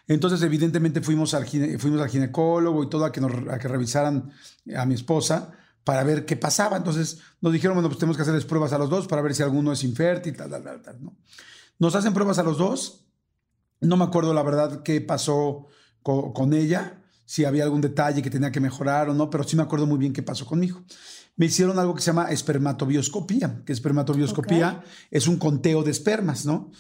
[0.07, 4.31] Entonces, evidentemente, fuimos al, fuimos al ginecólogo y todo a que, nos, a que revisaran
[4.75, 5.53] a mi esposa
[5.85, 6.76] para ver qué pasaba.
[6.76, 9.43] Entonces, nos dijeron, bueno, pues tenemos que hacerles pruebas a los dos para ver si
[9.43, 11.16] alguno es infértil, tal, tal, tal, tal ¿no?
[11.78, 13.07] Nos hacen pruebas a los dos.
[13.81, 15.66] No me acuerdo la verdad qué pasó
[16.03, 19.62] con, ella, si había algún detalle que tenía que mejorar o no, pero sí me
[19.62, 20.83] acuerdo muy bien qué pasó conmigo.
[21.37, 26.70] Me hicieron algo que se llama espermatobioscopía, que espermatobioscopía es un conteo de espermas, ¿no?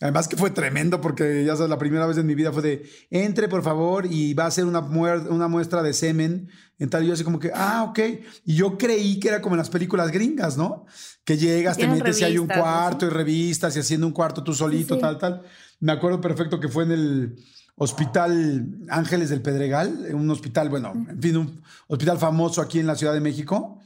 [0.00, 2.90] Además que fue tremendo porque ya sabes, la primera vez en mi vida fue de,
[3.10, 6.48] entre por favor y va a ser una, una muestra de semen.
[6.78, 7.98] En tal, yo así como que, ah, ok.
[8.46, 10.86] Y yo creí que era como en las películas gringas, ¿no?
[11.24, 14.54] Que llegas, te metes y hay un cuarto y revistas y haciendo un cuarto tú
[14.54, 15.42] solito, tal, tal.
[15.80, 17.36] Me acuerdo perfecto que fue en el,
[17.82, 22.94] Hospital Ángeles del Pedregal, un hospital, bueno, en fin, un hospital famoso aquí en la
[22.94, 23.80] Ciudad de México.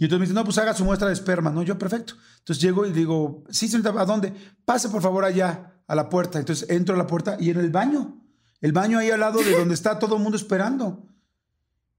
[0.00, 1.62] Y entonces me dice, no, pues haga su muestra de esperma, ¿no?
[1.62, 2.14] Yo, perfecto.
[2.38, 4.32] Entonces llego y digo, sí, señorita, ¿a dónde?
[4.64, 6.38] Pase por favor allá, a la puerta.
[6.38, 8.18] Entonces entro a la puerta y en el baño.
[8.62, 11.06] El baño ahí al lado de donde está todo el mundo esperando.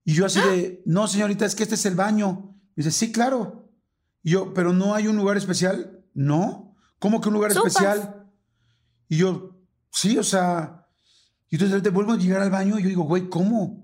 [0.03, 2.57] Y yo así de, no, señorita, es que este es el baño.
[2.75, 3.69] Me dice, sí, claro.
[4.23, 6.03] Y yo, pero no hay un lugar especial.
[6.15, 6.75] No.
[6.97, 8.25] ¿Cómo que un lugar especial?
[9.09, 10.87] Y yo, sí, o sea,
[11.51, 13.80] y entonces te vuelvo a llegar al baño y yo digo, güey, ¿cómo?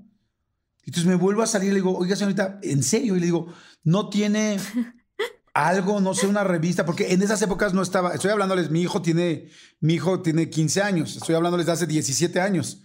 [0.88, 3.18] Y entonces me vuelvo a salir y le digo, oiga, señorita, ¿en serio?
[3.18, 4.58] Y le digo, no tiene
[5.54, 9.02] algo, no sé, una revista, porque en esas épocas no estaba, estoy hablándoles, mi hijo
[9.02, 9.50] tiene,
[9.82, 12.84] mi hijo tiene 15 años, estoy hablándoles de hace 17 años.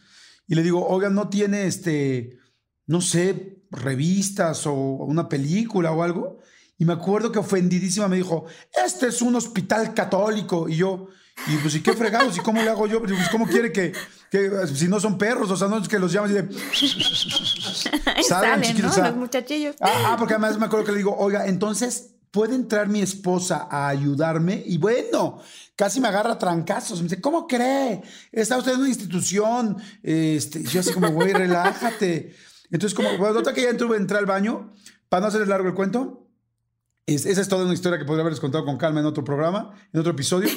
[0.49, 2.41] Y le digo, oiga, no tiene este,
[2.89, 6.41] no sé, revistas o una película o algo.
[6.79, 8.47] Y me acuerdo que ofendidísima me dijo,
[8.85, 10.69] este es un hospital católico.
[10.69, 11.07] Y yo,
[11.47, 12.37] y pues, ¿y qué fregados?
[12.37, 13.01] ¿Y cómo le hago yo?
[13.01, 13.93] Pues, ¿cómo quiere que,
[14.75, 15.51] si no son perros?
[15.51, 16.49] O sea, no es que los llamas y de...
[18.23, 18.97] Salgan, chiquitos.
[18.97, 19.77] Los muchachillos.
[19.81, 23.67] Ah, ah, porque además me acuerdo que le digo, oiga, entonces, ¿puede entrar mi esposa
[23.71, 24.63] a ayudarme?
[24.65, 25.41] Y bueno,
[25.75, 26.99] casi me agarra trancazos.
[26.99, 28.03] Me dice, ¿cómo cree?
[28.31, 29.77] Está usted en una institución.
[30.03, 32.37] Este, yo así como, güey, relájate.
[32.71, 34.73] Entonces, como, bueno, nota que ya entró, entré al baño,
[35.09, 36.29] para no hacerles largo el cuento,
[37.05, 40.01] esa es toda una historia que podría haberles contado con calma en otro programa, en
[40.01, 40.49] otro episodio.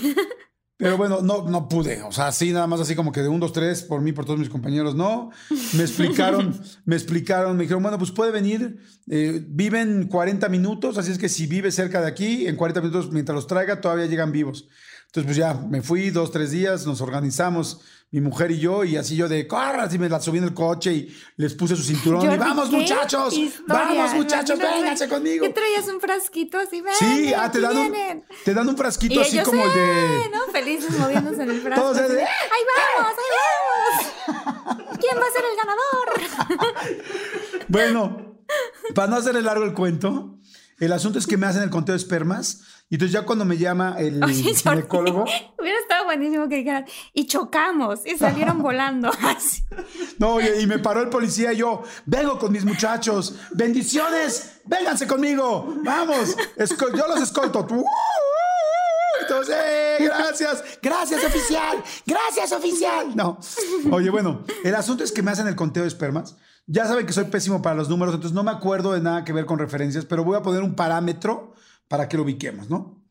[0.78, 2.03] Pero bueno, no, no pude.
[2.03, 4.26] O sea, así nada más así como que de un, dos, tres, por mí, por
[4.26, 5.32] todos mis compañeros, no.
[5.73, 8.80] Me explicaron, me explicaron, me dijeron, bueno, pues puede venir.
[9.09, 13.11] Eh, viven 40 minutos, así es que si vive cerca de aquí, en 40 minutos,
[13.11, 14.67] mientras los traiga, todavía llegan vivos.
[15.05, 17.80] Entonces, pues ya me fui dos, tres días, nos organizamos
[18.16, 20.53] mi mujer y yo, y así yo de corras y me la subí en el
[20.53, 23.36] coche y les puse su cinturón y vamos muchachos,
[23.68, 25.45] vamos muchachos, vénganse conmigo.
[25.45, 26.80] ¿Qué traías un frasquito así?
[26.80, 27.93] Ven, sí, ah, te dan, un,
[28.45, 30.30] te dan un frasquito así como el de...
[30.32, 30.45] ¿no?
[30.49, 31.82] Felices moviéndose en el frasco.
[31.82, 32.63] Todos de, ¡Ahí
[32.95, 33.32] vamos, ahí
[34.66, 34.97] vamos!
[34.97, 35.57] ¿Quién va a ser el
[36.47, 36.88] ganador?
[37.68, 38.45] bueno,
[38.93, 40.39] para no hacerle largo el cuento,
[40.80, 43.57] el asunto es que me hacen el conteo de espermas y entonces ya cuando me
[43.57, 44.23] llama el
[44.55, 45.25] ginecólogo...
[45.59, 49.11] Hubiera estado buenísimo que dijeran, y chocamos, y salieron volando.
[50.19, 55.75] no, y, me paró el policía y yo, vengo con mis muchachos, bendiciones, vénganse conmigo,
[55.83, 57.67] vamos, yo los escolto.
[59.21, 59.55] Entonces,
[59.99, 63.15] gracias, gracias oficial, gracias oficial.
[63.15, 63.39] No,
[63.91, 66.36] oye, bueno, el asunto es que me hacen el conteo de espermas.
[66.67, 69.33] Ya saben que soy pésimo para los números, entonces no me acuerdo de nada que
[69.33, 71.53] ver con referencias, pero voy a poner un parámetro
[71.88, 73.03] para que lo ubiquemos, ¿no?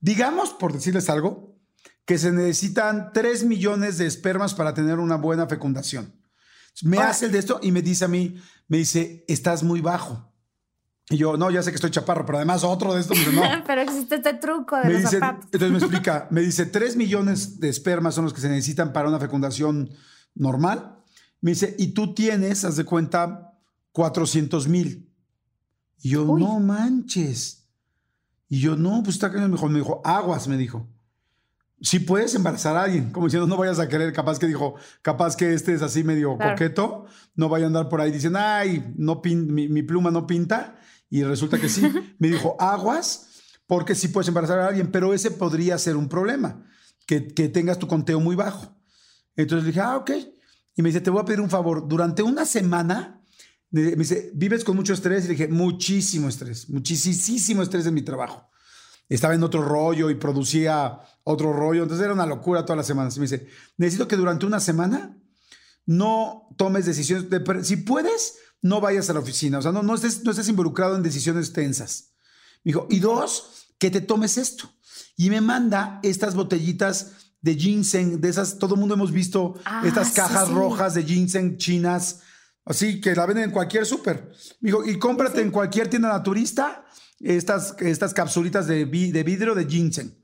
[0.00, 1.58] Digamos, por decirles algo,
[2.04, 6.14] que se necesitan 3 millones de espermas para tener una buena fecundación.
[6.82, 8.36] Me hace el de esto y me dice a mí,
[8.68, 10.30] me dice, estás muy bajo.
[11.10, 13.42] Y yo, no, ya sé que estoy chaparro, pero además otro de estos, no.
[13.66, 15.46] pero existe este truco de los zapatos.
[15.52, 19.08] Entonces me explica, me dice, 3 millones de espermas son los que se necesitan para
[19.08, 19.90] una fecundación
[20.34, 20.98] normal.
[21.40, 23.58] Me dice, y tú tienes, haz de cuenta,
[23.92, 25.12] 400 mil.
[26.02, 27.59] Y yo, no manches.
[28.50, 29.50] Y yo, no, pues está cañón.
[29.50, 30.86] Me dijo, me dijo, aguas, me dijo.
[31.80, 35.36] Si puedes embarazar a alguien, como diciendo, no vayas a querer, capaz que dijo, capaz
[35.36, 39.22] que este es así medio coqueto, no vaya a andar por ahí diciendo, ay, no
[39.24, 40.78] mi, pluma no pinta,
[41.08, 41.90] y resulta que sí.
[42.18, 43.28] me dijo, aguas,
[43.66, 46.66] porque sí puedes embarazar a alguien, pero ese podría ser un problema,
[47.06, 48.76] que, que tengas tu conteo muy bajo.
[49.36, 50.10] Entonces le dije, ah, ok.
[50.76, 53.19] Y me dice, te voy a pedir un favor, durante una semana
[53.70, 55.24] me dice, ¿vives con mucho estrés?
[55.24, 58.48] Y le dije, muchísimo estrés, muchísimo estrés en mi trabajo.
[59.08, 63.16] Estaba en otro rollo y producía otro rollo, entonces era una locura todas las semanas.
[63.16, 65.16] Y me dice, necesito que durante una semana
[65.86, 67.26] no tomes decisiones,
[67.62, 70.94] si puedes, no vayas a la oficina, o sea, no, no, estés, no estés involucrado
[70.96, 72.12] en decisiones tensas.
[72.62, 74.70] Me dijo, y dos, que te tomes esto.
[75.16, 79.82] Y me manda estas botellitas de ginseng, de esas, todo el mundo hemos visto Ah,
[79.84, 80.54] estas sí, cajas sí.
[80.54, 82.20] rojas de ginseng chinas,
[82.64, 84.32] así que la venden en cualquier súper.
[84.60, 86.84] Digo, y cómprate en cualquier tienda naturista
[87.18, 90.16] estas, estas capsulitas de, vi- de vidrio de ginseng.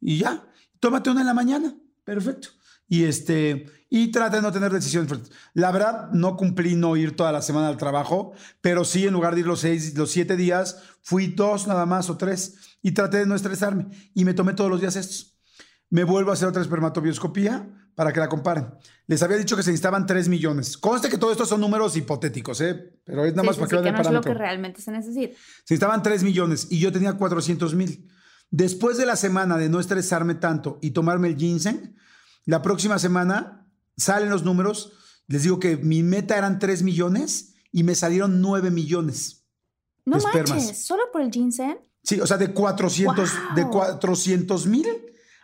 [0.00, 0.46] Y ya,
[0.80, 1.74] tómate una en la mañana.
[2.04, 2.48] Perfecto.
[2.88, 5.10] Y este, y trata de no tener decisiones.
[5.54, 9.34] La verdad, no cumplí no ir toda la semana al trabajo, pero sí, en lugar
[9.34, 12.76] de ir los seis, los siete días, fui dos nada más o tres.
[12.82, 13.88] Y traté de no estresarme.
[14.14, 15.36] Y me tomé todos los días estos.
[15.90, 18.68] Me vuelvo a hacer otra espermatobioscopía para que la comparen.
[19.08, 20.76] Les había dicho que se necesitaban 3 millones.
[20.76, 22.92] Conste que todo esto son números hipotéticos, ¿eh?
[23.04, 24.80] Pero es nada Sí, más sí, para sí, que vean no es lo que realmente
[24.80, 25.34] se necesita.
[25.34, 28.08] Se necesitaban 3 millones y yo tenía 400 mil.
[28.50, 31.96] Después de la semana de no estresarme tanto y tomarme el ginseng,
[32.44, 33.66] la próxima semana
[33.96, 34.92] salen los números.
[35.26, 39.46] Les digo que mi meta eran 3 millones y me salieron 9 millones.
[40.04, 40.50] No de espermas.
[40.50, 41.78] manches, solo por el ginseng.
[42.02, 43.72] Sí, o sea, de 400 de ¡Wow!
[43.72, 44.86] 400 mil,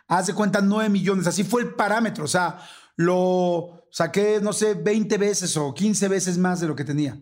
[0.07, 1.27] haz de cuenta 9 millones.
[1.27, 2.23] Así fue el parámetro.
[2.25, 2.59] O sea,
[2.95, 7.19] lo saqué, no sé, 20 veces o 15 veces más de lo que tenía.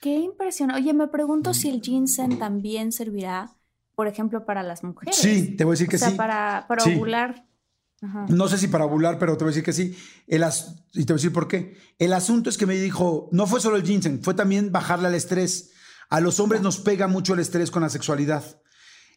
[0.00, 0.82] Qué impresionante.
[0.82, 1.10] Oye, me Mm.
[1.10, 3.50] pregunto si el ginseng también servirá,
[3.94, 5.16] por ejemplo, para las mujeres.
[5.16, 6.16] Sí, te voy a decir que o sea, sí.
[6.16, 6.94] para, para Sí.
[6.94, 7.46] ovular.
[8.02, 8.26] Ajá.
[8.28, 9.96] No sé si para ovular, pero te voy a decir que sí.
[10.26, 11.76] El as- y te voy a decir por qué.
[11.98, 15.14] El asunto es que me dijo, no fue solo el ginseng, fue también bajarle al
[15.14, 15.70] estrés.
[16.10, 18.44] A los hombres nos pega mucho el estrés con la sexualidad.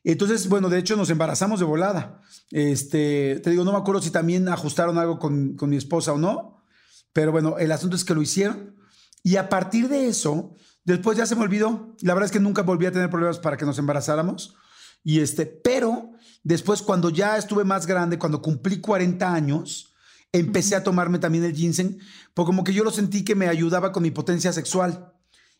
[0.04, 2.22] Entonces, bueno, de hecho nos embarazamos de volada.
[2.52, 6.18] Este, te digo, no me acuerdo si también ajustaron algo con, con mi esposa o
[6.18, 6.64] no,
[7.14, 8.76] pero bueno, el asunto es que lo hicieron.
[9.24, 11.96] Y a partir de eso, después ya se me olvidó.
[12.02, 14.56] La verdad es que nunca volví a tener problemas para que nos embarazáramos.
[15.04, 16.12] Y este, pero
[16.44, 19.94] después cuando ya estuve más grande, cuando cumplí 40 años,
[20.32, 21.98] empecé a tomarme también el ginseng,
[22.34, 25.14] porque como que yo lo sentí que me ayudaba con mi potencia sexual.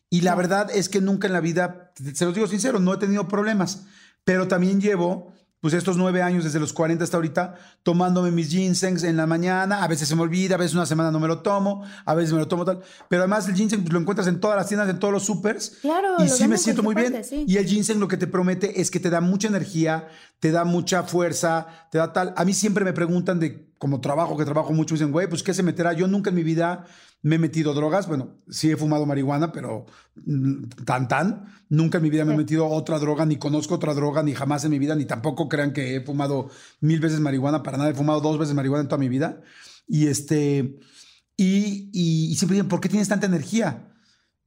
[0.08, 2.98] Y la verdad es que nunca en la vida, se los digo sincero, no he
[2.98, 3.86] tenido problemas,
[4.24, 9.02] pero también llevo pues estos nueve años, desde los 40 hasta ahorita, tomándome mis ginsengs
[9.04, 9.84] en la mañana.
[9.84, 12.32] A veces se me olvida, a veces una semana no me lo tomo, a veces
[12.32, 12.80] me lo tomo tal.
[13.10, 15.76] Pero además el ginseng pues, lo encuentras en todas las tiendas, en todos los supers.
[15.82, 17.22] Claro, Y sí me siento en muy bien.
[17.22, 17.44] sí.
[17.46, 20.08] Y el ginseng lo que te promete es que te da mucha energía,
[20.38, 22.32] te da mucha fuerza, te da tal.
[22.38, 25.54] A mí siempre me preguntan de, como trabajo, que trabajo mucho, dicen, güey, pues ¿qué
[25.54, 25.94] se meterá?
[25.94, 26.84] Yo nunca en mi vida
[27.22, 28.06] me he metido drogas.
[28.06, 31.46] Bueno, sí he fumado marihuana, pero mm, tan tan.
[31.70, 34.66] Nunca en mi vida me he metido otra droga, ni conozco otra droga, ni jamás
[34.66, 36.50] en mi vida, ni tampoco crean que he fumado
[36.80, 37.62] mil veces marihuana.
[37.62, 39.40] Para nada, he fumado dos veces marihuana en toda mi vida.
[39.88, 40.78] Y este,
[41.38, 43.89] y, y, y siempre dicen, ¿por qué tienes tanta energía?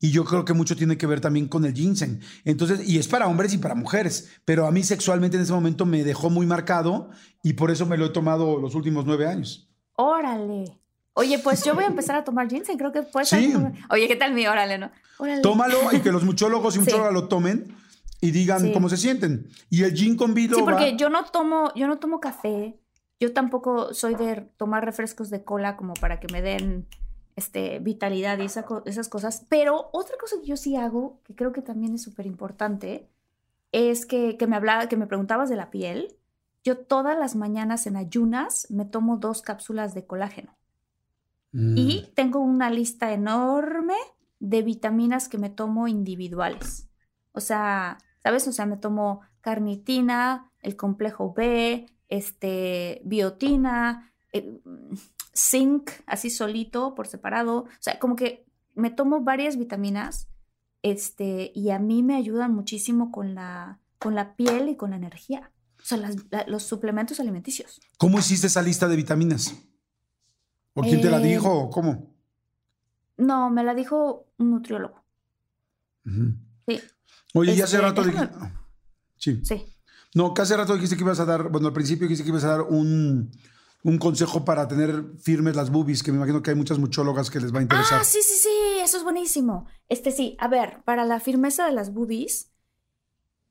[0.04, 2.20] Y yo creo que mucho tiene que ver también con el ginseng.
[2.44, 5.86] Entonces, y es para hombres y para mujeres, pero a mí sexualmente en ese momento
[5.86, 7.10] me dejó muy marcado
[7.42, 9.70] y por eso me lo he tomado los últimos nueve años.
[9.96, 10.78] Órale.
[11.14, 13.52] Oye, pues yo voy a empezar a tomar ginseng, creo que puede Sí.
[13.54, 13.72] ser.
[13.92, 14.92] Oye, ¿qué tal mi órale, no?
[15.20, 15.42] Órale.
[15.42, 16.84] Tómalo y que los muchólogos y Sí.
[16.84, 17.74] muchólogas lo tomen
[18.20, 18.72] y digan Sí.
[18.74, 19.48] cómo se sienten.
[19.70, 20.60] Y el gin con biloba.
[20.60, 22.78] Sí, porque yo no tomo, yo no tomo café.
[23.22, 26.88] Yo tampoco soy de tomar refrescos de cola como para que me den
[27.36, 29.46] este, vitalidad y esa esas cosas.
[29.50, 33.10] Pero otra cosa que yo sí hago, que creo que también es súper importante,
[33.72, 36.16] es que, que me hablaba, que me preguntabas de la piel.
[36.64, 40.56] Yo todas las mañanas en ayunas me tomo dos cápsulas de colágeno.
[41.52, 41.78] Mm.
[41.78, 43.96] Y tengo una lista enorme
[44.40, 46.90] de vitaminas que me tomo individuales.
[47.32, 48.48] O sea, ¿sabes?
[48.48, 54.60] O sea, me tomo carnitina, el complejo B, este, biotina, eh,
[55.36, 57.60] zinc, así solito, por separado.
[57.60, 60.28] O sea, como que me tomo varias vitaminas
[60.82, 64.98] este, y a mí me ayudan muchísimo con la, con la piel y con la
[64.98, 65.52] energía.
[65.82, 67.80] O sea, las- la- los suplementos alimenticios.
[67.98, 69.54] ¿Cómo hiciste esa lista de vitaminas?
[70.74, 71.52] ¿O quién te la Eh, dijo?
[71.52, 72.14] ¿O cómo?
[73.18, 75.04] No, me la dijo un nutriólogo.
[76.68, 76.82] Sí,
[77.36, 78.60] Oye, ya hace Este, rato déjame- dijiste.
[79.18, 79.42] Sí.
[79.46, 79.66] sí.
[80.16, 82.44] No, que hace rato dijiste que ibas a dar, bueno, al principio dijiste que ibas
[82.44, 83.32] a dar un,
[83.84, 87.40] un consejo para tener firmes las boobies, que me imagino que hay muchas muchólogas que
[87.40, 88.00] les va a interesar.
[88.02, 89.68] Ah, sí, sí, sí, eso es buenísimo.
[89.90, 92.54] Este sí, a ver, para la firmeza de las boobies,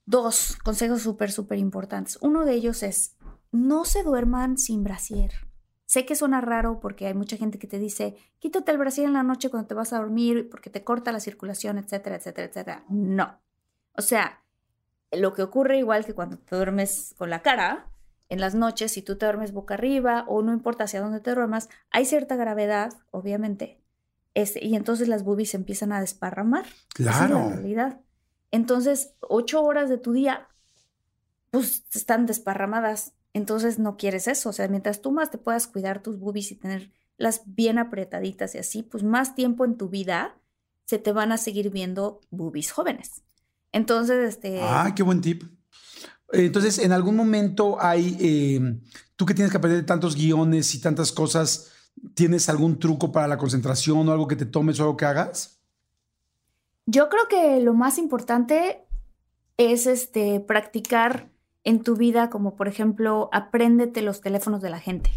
[0.06, 2.18] dos consejos súper, súper importantes.
[2.22, 3.16] Uno de ellos es,
[3.50, 5.32] no se duerman sin brasier.
[5.84, 9.12] Sé que suena raro porque hay mucha gente que te dice, quítate el brasier en
[9.12, 12.84] la noche cuando te vas a dormir porque te corta la circulación, etcétera, etcétera, etcétera.
[12.88, 13.38] No.
[13.92, 14.42] O sea,
[15.10, 17.91] lo que ocurre igual que cuando te duermes con la cara,
[18.32, 21.34] en las noches, si tú te duermes boca arriba o no importa hacia dónde te
[21.34, 23.82] duermas, hay cierta gravedad, obviamente,
[24.32, 26.64] este, y entonces las boobies se empiezan a desparramar.
[26.64, 27.48] Esa es la Claro.
[27.50, 28.00] realidad.
[28.50, 30.48] Entonces, ocho horas de tu día,
[31.50, 33.12] pues están desparramadas.
[33.34, 34.48] Entonces no quieres eso.
[34.48, 38.58] O sea, mientras tú más te puedas cuidar tus boobies y tenerlas bien apretaditas y
[38.58, 40.38] así, pues más tiempo en tu vida
[40.86, 43.24] se te van a seguir viendo boobies jóvenes.
[43.72, 44.58] Entonces, este.
[44.60, 45.44] Ah, qué buen tip.
[46.32, 48.80] Entonces, en algún momento hay, eh,
[49.16, 51.70] tú que tienes que aprender tantos guiones y tantas cosas,
[52.14, 55.60] ¿tienes algún truco para la concentración o algo que te tomes o algo que hagas?
[56.86, 58.84] Yo creo que lo más importante
[59.56, 61.30] es este, practicar
[61.64, 65.10] en tu vida, como por ejemplo, apréndete los teléfonos de la gente.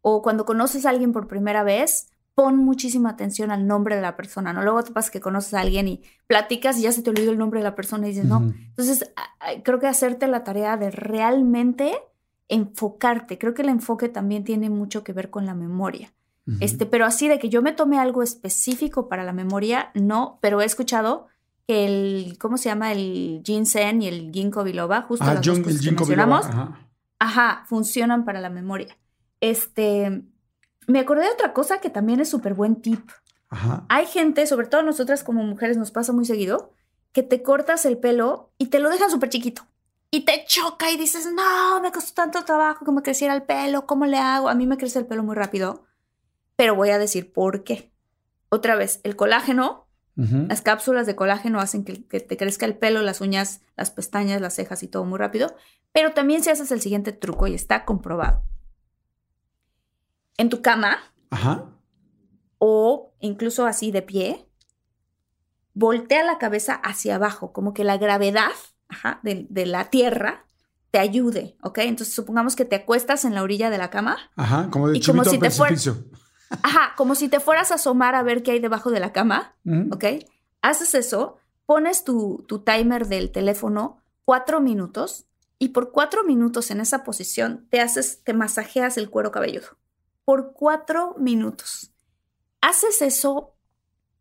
[0.00, 4.14] O cuando conoces a alguien por primera vez, pon muchísima atención al nombre de la
[4.14, 4.62] persona, ¿no?
[4.62, 7.38] Luego te pasa que conoces a alguien y platicas y ya se te olvidó el
[7.38, 8.52] nombre de la persona y dices, no.
[8.68, 9.10] Entonces,
[9.64, 11.94] creo que hacerte la tarea de realmente
[12.48, 13.38] enfocarte.
[13.38, 16.12] Creo que el enfoque también tiene mucho que ver con la memoria.
[16.60, 20.60] Este, pero así de que yo me tome algo específico para la memoria, no, pero
[20.60, 21.26] he escuchado
[21.66, 22.92] que el, ¿cómo se llama?
[22.92, 26.08] El ginseng y el ginkgo biloba, justo Ah, las dos el que mencionamos,
[26.46, 26.88] biloba, ajá.
[27.18, 28.96] ajá, funcionan para la memoria.
[29.40, 30.22] Este,
[30.86, 33.10] me acordé de otra cosa que también es súper buen tip.
[33.48, 33.84] Ajá.
[33.88, 36.72] Hay gente, sobre todo nosotras como mujeres nos pasa muy seguido,
[37.12, 39.62] que te cortas el pelo y te lo dejan súper chiquito.
[40.10, 43.86] Y te choca y dices, no, me costó tanto trabajo que me creciera el pelo,
[43.86, 44.48] ¿cómo le hago?
[44.48, 45.84] A mí me crece el pelo muy rápido,
[46.54, 47.92] pero voy a decir por qué.
[48.48, 53.02] Otra vez, el colágeno, las cápsulas de colágeno hacen que, que te crezca el pelo,
[53.02, 55.54] las uñas, las pestañas, las cejas y todo muy rápido,
[55.92, 58.42] pero también si haces el siguiente truco y está comprobado.
[60.38, 60.98] En tu cama,
[61.30, 61.64] Ajá.
[62.58, 64.46] o incluso así de pie,
[65.74, 68.50] voltea la cabeza hacia abajo, como que la gravedad
[68.88, 70.46] ajá, de, de la tierra
[70.90, 71.78] te ayude, ¿ok?
[71.78, 74.68] Entonces supongamos que te acuestas en la orilla de la cama, Ajá.
[74.70, 75.48] Como de Y como si te
[76.62, 79.56] ajá, como si te fueras a asomar a ver qué hay debajo de la cama.
[79.90, 80.04] ¿ok?
[80.62, 85.26] Haces eso, pones tu, tu timer del teléfono cuatro minutos
[85.58, 89.66] y por cuatro minutos en esa posición te haces, te masajeas el cuero cabelludo.
[90.26, 91.94] Por cuatro minutos.
[92.60, 93.54] Haces eso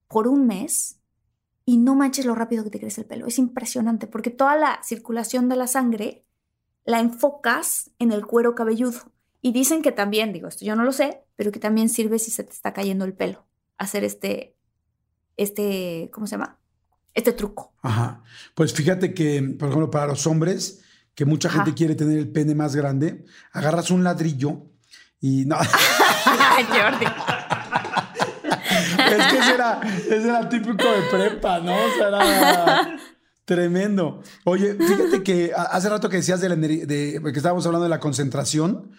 [0.08, 1.02] por un mes
[1.66, 3.26] y no manches lo rápido que te crece el pelo.
[3.26, 6.24] Es impresionante porque toda la circulación de la sangre
[6.86, 9.12] la enfocas en el cuero cabelludo.
[9.42, 12.30] Y dicen que también, digo, esto yo no lo sé, pero que también sirve si
[12.30, 13.48] se te está cayendo el pelo.
[13.80, 14.56] Hacer este,
[15.38, 16.60] este, ¿cómo se llama?
[17.16, 17.74] Este truco.
[17.82, 18.22] Ajá.
[18.54, 20.84] Pues fíjate que, por ejemplo, para los hombres,
[21.16, 21.64] que mucha Ajá.
[21.64, 24.70] gente quiere tener el pene más grande, agarras un ladrillo
[25.28, 25.58] y no.
[26.70, 27.06] Jordi.
[29.16, 31.74] es que ese era, ese era típico de prepa, ¿no?
[31.74, 32.98] O sea, era
[33.44, 34.22] tremendo.
[34.44, 38.00] Oye, fíjate que hace rato que decías de la de, que estábamos hablando de la
[38.00, 38.92] concentración.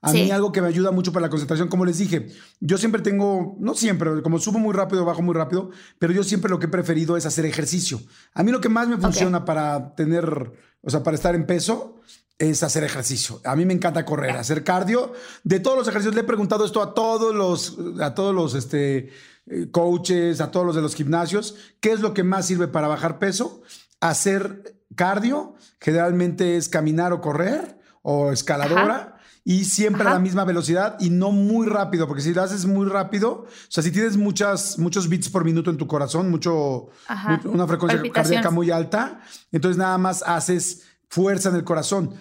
[0.00, 0.22] A Sí.
[0.22, 2.28] mí algo que me ayuda mucho para la concentración, como les dije,
[2.60, 6.50] yo siempre tengo, no siempre, como subo muy rápido, bajo muy rápido, pero yo siempre
[6.50, 8.00] lo que he preferido es hacer ejercicio.
[8.34, 12.00] A mí lo que más me funciona para tener, o sea, para estar en peso,
[12.38, 13.40] es hacer ejercicio.
[13.44, 15.12] A mí me encanta correr, hacer cardio.
[15.44, 19.10] De todos los ejercicios, le he preguntado esto a todos los, a todos los este,
[19.46, 22.88] eh, coaches, a todos los de los gimnasios, ¿qué es lo que más sirve para
[22.88, 23.62] bajar peso?
[24.00, 29.10] Hacer cardio, generalmente es caminar o correr o escaladora.
[29.46, 32.88] Y siempre a la misma velocidad y no muy rápido, porque si lo haces muy
[32.88, 37.42] rápido, o sea, si tienes muchas, muchos beats por minuto en tu corazón, mucho, Ajá.
[37.44, 39.20] una frecuencia cardíaca muy alta,
[39.52, 40.84] entonces nada más haces
[41.14, 42.14] fuerza en el corazón.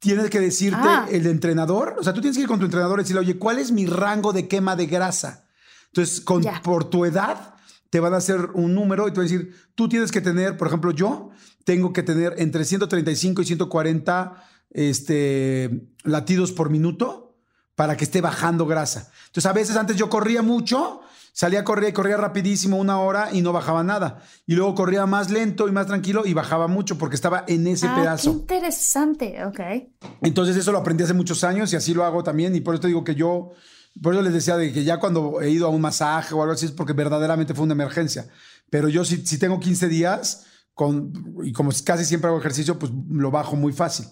[0.00, 1.06] Tienes que decirte Ah.
[1.10, 3.60] el entrenador, o sea, tú tienes que ir con tu entrenador y decirle, oye, ¿cuál
[3.60, 5.46] es mi rango de quema de grasa?
[5.86, 7.54] Entonces, con, por tu edad,
[7.88, 10.56] te van a hacer un número y te van a decir, tú tienes que tener,
[10.56, 11.30] por ejemplo, yo
[11.64, 17.36] tengo que tener entre 135 y 140 este, latidos por minuto
[17.76, 19.12] para que esté bajando grasa.
[19.26, 21.01] Entonces, a veces antes yo corría mucho,
[21.32, 24.22] salía a correr y corría rapidísimo una hora y no bajaba nada.
[24.46, 27.86] Y luego corría más lento y más tranquilo y bajaba mucho porque estaba en ese
[27.86, 28.30] Ah, qué pedazo.
[28.30, 29.44] interesante.
[29.44, 29.60] Ok.
[30.22, 32.82] Entonces eso lo aprendí hace muchos años y así lo hago también y por eso
[32.82, 33.50] te digo que yo,
[34.00, 36.54] por eso les decía de que ya cuando he ido a un masaje o algo
[36.54, 38.26] así es porque verdaderamente fue una emergencia.
[38.70, 41.12] Pero yo si, si tengo 15 días con,
[41.44, 44.06] y como casi siempre hago ejercicio, pues lo bajo muy fácil.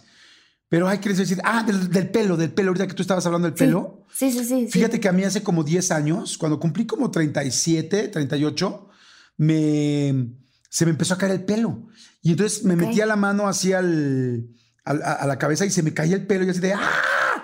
[0.71, 3.49] Pero hay que decir, ah, del, del pelo, del pelo, ahorita que tú estabas hablando
[3.49, 3.65] del Sí.
[3.65, 4.07] pelo.
[4.15, 4.67] Sí, sí, sí.
[4.67, 4.69] sí.
[4.71, 8.89] Fíjate que a mí hace como 10 años, cuando cumplí como 37, 38,
[9.37, 10.33] me,
[10.69, 11.89] se me empezó a caer el pelo.
[12.23, 14.47] Y entonces me metía la mano así al,
[14.85, 17.43] al- a, a la cabeza y se me caía el pelo y así de ¡ah!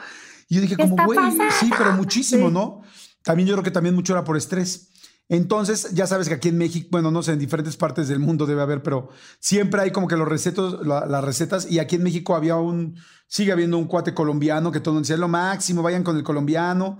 [0.48, 1.18] Y yo dije, ¿Qué como, güey,
[1.58, 2.54] sí, pero muchísimo, Sí.
[2.54, 2.82] ¿no?
[3.24, 4.90] También yo creo que también mucho era por estrés.
[5.28, 8.46] Entonces, ya sabes que aquí en México, bueno, no sé, en diferentes partes del mundo
[8.46, 9.08] debe haber, pero
[9.40, 11.68] siempre hay como que los recetos, la- las recetas.
[11.68, 12.94] Y aquí en México había un,
[13.26, 16.98] sigue habiendo un cuate colombiano que todo decía "Es lo máximo, vayan con el colombiano.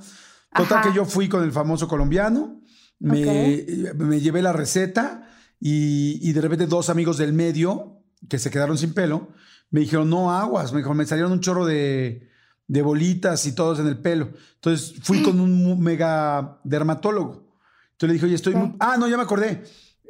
[0.55, 0.89] Total Ajá.
[0.91, 2.61] que yo fui con el famoso colombiano,
[2.99, 3.65] me,
[3.97, 5.29] me llevé la receta
[5.61, 9.29] y, y de repente dos amigos del medio que se quedaron sin pelo
[9.71, 12.31] me dijeron, no aguas, me, dijo, me salieron un chorro de,
[12.69, 14.31] de bolitas y todos en el pelo.
[14.55, 17.53] Entonces fui con un mega dermatólogo.
[17.93, 18.55] Entonces le dije, oye, estoy...
[18.55, 19.65] Muy- Ah, no, ya me acordé.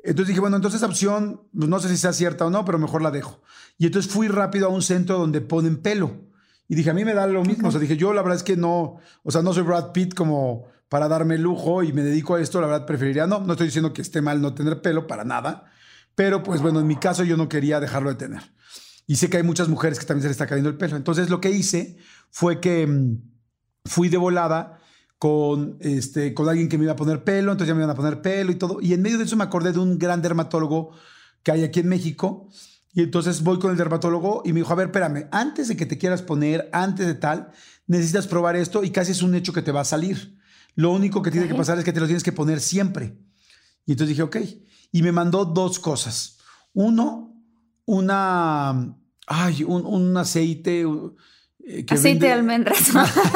[0.06, 2.78] Entonces dije, bueno, entonces esa opción, pues, no sé si sea cierta o no, pero
[2.78, 3.42] mejor la dejo.
[3.78, 6.26] Y entonces fui rápido a un centro donde ponen pelo.
[6.68, 7.68] Y dije, a mí me da lo mismo.
[7.68, 10.14] O sea, dije, yo la verdad es que no, o sea, no soy Brad Pitt
[10.14, 13.66] como para darme lujo y me dedico a esto, la verdad preferiría, no, no estoy
[13.66, 15.64] diciendo que esté mal no tener pelo, para nada,
[16.14, 18.42] pero pues bueno, en mi caso yo no quería dejarlo de tener.
[19.06, 20.96] Y sé que hay muchas mujeres que también se les está cayendo el pelo.
[20.96, 21.96] Entonces lo que hice
[22.30, 23.20] fue que mm,
[23.84, 24.80] fui de volada
[25.18, 27.94] con, este, con alguien que me iba a poner pelo, entonces ya me iban a
[27.94, 28.80] poner pelo y todo.
[28.80, 30.92] Y en medio de eso me acordé de un gran dermatólogo
[31.42, 32.48] que hay aquí en México.
[32.92, 35.86] Y entonces voy con el dermatólogo y me dijo, a ver, espérame, antes de que
[35.86, 37.50] te quieras poner, antes de tal,
[37.86, 40.38] necesitas probar esto y casi es un hecho que te va a salir.
[40.74, 43.18] Lo único que tiene que pasar es que te lo tienes que poner siempre.
[43.86, 44.36] Y entonces dije, ok.
[44.92, 46.38] Y me mandó dos cosas.
[46.74, 47.34] Uno,
[47.86, 48.96] una,
[49.26, 50.84] ay, un, aceite.
[51.66, 52.78] Eh, aceite de almendras.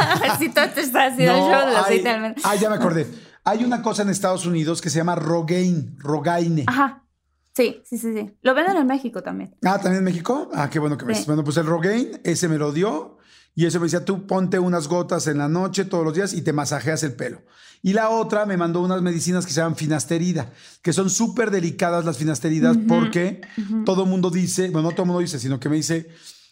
[0.38, 2.46] si todo te está haciendo el show del aceite de almendras.
[2.46, 3.06] Ah, ya me acordé.
[3.44, 6.64] Hay una cosa en Estados Unidos que se llama Rogaine, Rogaine.
[6.66, 7.04] Ajá.
[7.52, 8.30] Sí, sí, sí, sí.
[8.42, 9.56] Lo venden en México también.
[9.64, 10.48] Ah, ¿también en México?
[10.54, 11.26] Ah, qué bueno que ves.
[11.26, 13.18] Bueno, pues el Rogaine, ese me lo dio.
[13.54, 16.42] Y eso me decía, tú ponte unas gotas en la noche todos los días y
[16.42, 17.42] te masajeas el pelo.
[17.82, 20.52] Y la otra me mandó unas medicinas que se llaman finasterida,
[20.82, 23.40] que son súper delicadas las finasteridas porque
[23.84, 26.08] todo el mundo dice, bueno, no todo el mundo dice, sino que me dice,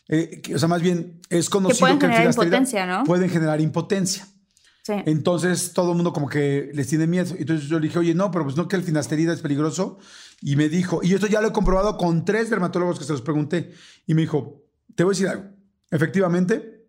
[0.09, 3.05] eh, o sea, más bien es conocido que, pueden que generar impotencia, ¿no?
[3.05, 4.27] pueden generar impotencia.
[4.83, 4.95] Sí.
[5.05, 7.35] Entonces todo el mundo como que les tiene miedo.
[7.39, 9.99] Entonces yo le dije, oye, no, pero pues no que el finasterida es peligroso.
[10.41, 13.21] Y me dijo, y esto ya lo he comprobado con tres dermatólogos que se los
[13.21, 13.73] pregunté.
[14.07, 15.45] Y me dijo, te voy a decir algo.
[15.91, 16.87] Efectivamente,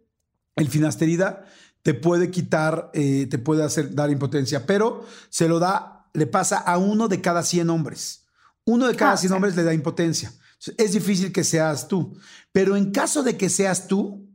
[0.56, 1.46] el finasterida
[1.82, 6.58] te puede quitar, eh, te puede hacer dar impotencia, pero se lo da, le pasa
[6.58, 8.28] a uno de cada 100 hombres.
[8.66, 10.32] Uno de cada 100 ah, hombres le da impotencia.
[10.78, 12.20] Es difícil que seas tú,
[12.52, 14.28] pero en caso de que seas tú,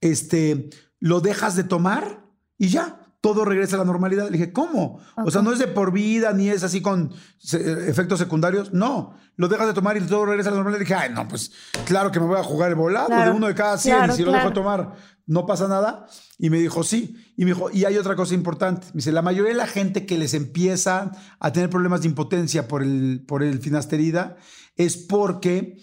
[0.00, 2.26] este, lo dejas de tomar
[2.58, 4.26] y ya, todo regresa a la normalidad.
[4.26, 5.00] Le dije, ¿cómo?
[5.16, 7.12] O sea, no es de por vida ni es así con
[7.52, 8.72] efectos secundarios.
[8.72, 10.80] No, lo dejas de tomar y todo regresa a la normalidad.
[10.80, 11.52] Le dije, ay, no, pues
[11.86, 14.22] claro que me voy a jugar el volado de uno de cada 100 y si
[14.22, 14.94] lo dejo tomar
[15.30, 16.08] no pasa nada.
[16.38, 17.16] Y me dijo, sí.
[17.36, 18.88] Y me dijo, y hay otra cosa importante.
[18.88, 22.66] Me dice, la mayoría de la gente que les empieza a tener problemas de impotencia
[22.66, 24.36] por el, por el finasterida
[24.74, 25.78] es porque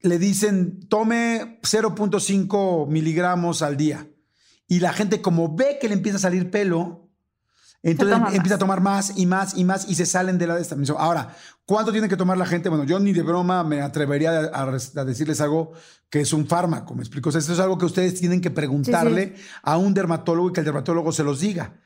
[0.00, 4.08] le dicen, tome 0.5 miligramos al día.
[4.68, 7.10] Y la gente como ve que le empieza a salir pelo,
[7.82, 10.62] entonces empieza a tomar más y más y más y se salen de la de
[10.62, 10.76] esta.
[10.98, 12.68] Ahora, ¿cuánto tiene que tomar la gente?
[12.68, 15.72] Bueno, yo ni de broma me atrevería a, decirles algo
[16.08, 17.30] que es un fármaco, me explico.
[17.30, 21.10] esto es algo que ustedes tienen que preguntarle a un dermatólogo y que el dermatólogo
[21.10, 21.80] se los diga.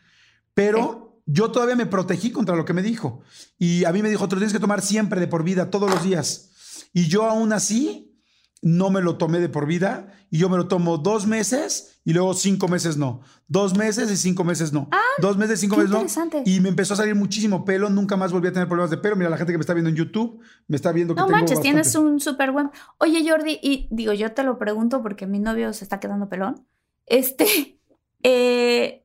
[0.53, 3.23] Pero yo todavía me protegí contra lo que me dijo.
[3.59, 5.91] Y a mí me dijo, te lo tienes que tomar siempre de por vida, todos
[5.91, 6.51] los días.
[6.93, 8.21] Y yo aún así
[8.61, 12.13] no me lo tomé de por vida y yo me lo tomo dos meses y
[12.13, 13.21] luego cinco meses no.
[13.49, 14.89] Dos meses y cinco meses no.
[14.93, 16.07] Ah, dos meses, cinco meses no.
[16.45, 17.91] Y me empezó a salir muchísimo pelo.
[17.91, 19.17] Nunca más volví a tener problemas de pelo.
[19.17, 21.37] Mira, la gente que me está viendo en YouTube me está viendo que no tengo
[21.37, 22.71] manches, tienes un súper buen.
[22.99, 26.65] Oye, Jordi, y digo, yo te lo pregunto porque mi novio se está quedando pelón.
[27.07, 27.81] Este,
[28.23, 29.05] eh,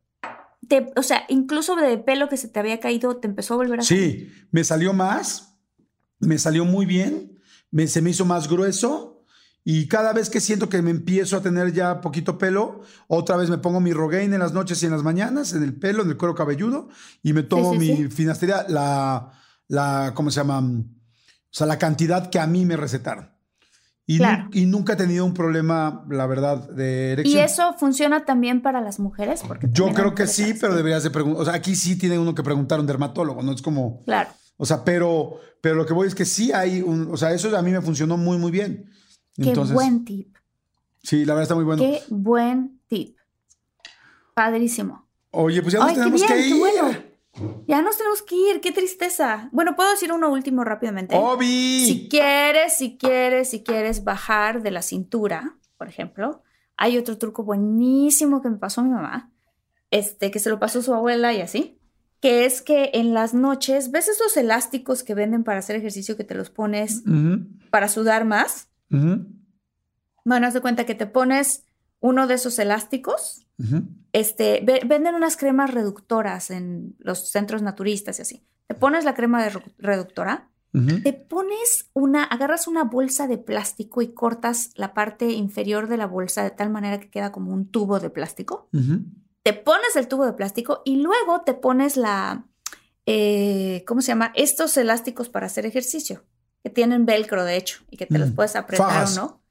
[0.68, 3.80] te, o sea, incluso de pelo que se te había caído, te empezó a volver
[3.80, 5.58] a Sí, me salió más,
[6.20, 7.40] me salió muy bien,
[7.72, 9.11] me, se me hizo más grueso
[9.64, 13.50] y cada vez que siento que me empiezo a tener ya poquito pelo, otra vez
[13.50, 16.10] me pongo mi Rogaine en las noches y en las mañanas, en el pelo, en
[16.10, 16.90] el cuero cabelludo,
[17.22, 19.32] y me tomo mi finastería, la,
[19.68, 20.60] la, ¿cómo se llama?
[20.60, 23.30] O sea, la cantidad que a mí me recetaron.
[24.08, 24.20] Y,
[24.52, 27.38] y, nunca he tenido un problema, la verdad, de erección.
[27.38, 29.42] ¿Y eso funciona también para las mujeres?
[29.48, 31.42] Porque Yo creo que sí, pero deberías de preguntar.
[31.42, 33.54] O sea, aquí sí tiene uno que preguntar a un dermatólogo, ¿no?
[33.54, 34.04] Es como.
[34.04, 34.32] Claro.
[34.58, 37.10] O sea, pero, pero lo que voy es que sí hay un.
[37.12, 38.90] O sea, eso a mí me funcionó muy, muy bien.
[39.36, 40.36] Qué buen tip.
[41.04, 41.82] Sí, la verdad está muy bueno.
[41.82, 43.18] Qué buen tip.
[44.34, 45.08] Padrísimo.
[45.32, 47.12] Oye, pues ya nos tenemos que ir.
[47.66, 49.50] Ya nos tenemos que ir, qué tristeza.
[49.52, 51.16] Bueno, puedo decir uno último rápidamente.
[51.18, 51.86] Obi.
[51.86, 56.44] Si quieres, si quieres, si quieres bajar de la cintura, por ejemplo,
[56.76, 59.32] hay otro truco buenísimo que me pasó a mi mamá,
[59.92, 61.80] este, que se lo pasó su abuela y así,
[62.20, 66.24] que es que en las noches, ¿ves esos elásticos que venden para hacer ejercicio que
[66.24, 67.04] te los pones
[67.70, 68.68] para sudar más?
[70.26, 71.66] Bueno, haz de cuenta que te pones
[72.00, 73.48] uno de esos elásticos.
[74.14, 78.44] este, venden unas cremas reductoras en los centros naturistas y así.
[78.68, 80.50] Te pones la crema de reductora,
[81.04, 86.08] te pones una, agarras una bolsa de plástico y cortas la parte inferior de la
[86.08, 88.70] bolsa de tal manera que queda como un tubo de plástico.
[89.44, 92.48] Te pones el tubo de plástico y luego te pones la,
[93.06, 94.32] eh, ¿cómo se llama?
[94.36, 96.24] Estos elásticos para hacer ejercicio
[96.64, 98.36] que tienen velcro, de hecho, y que te los mm.
[98.36, 99.42] puedes apretar o no.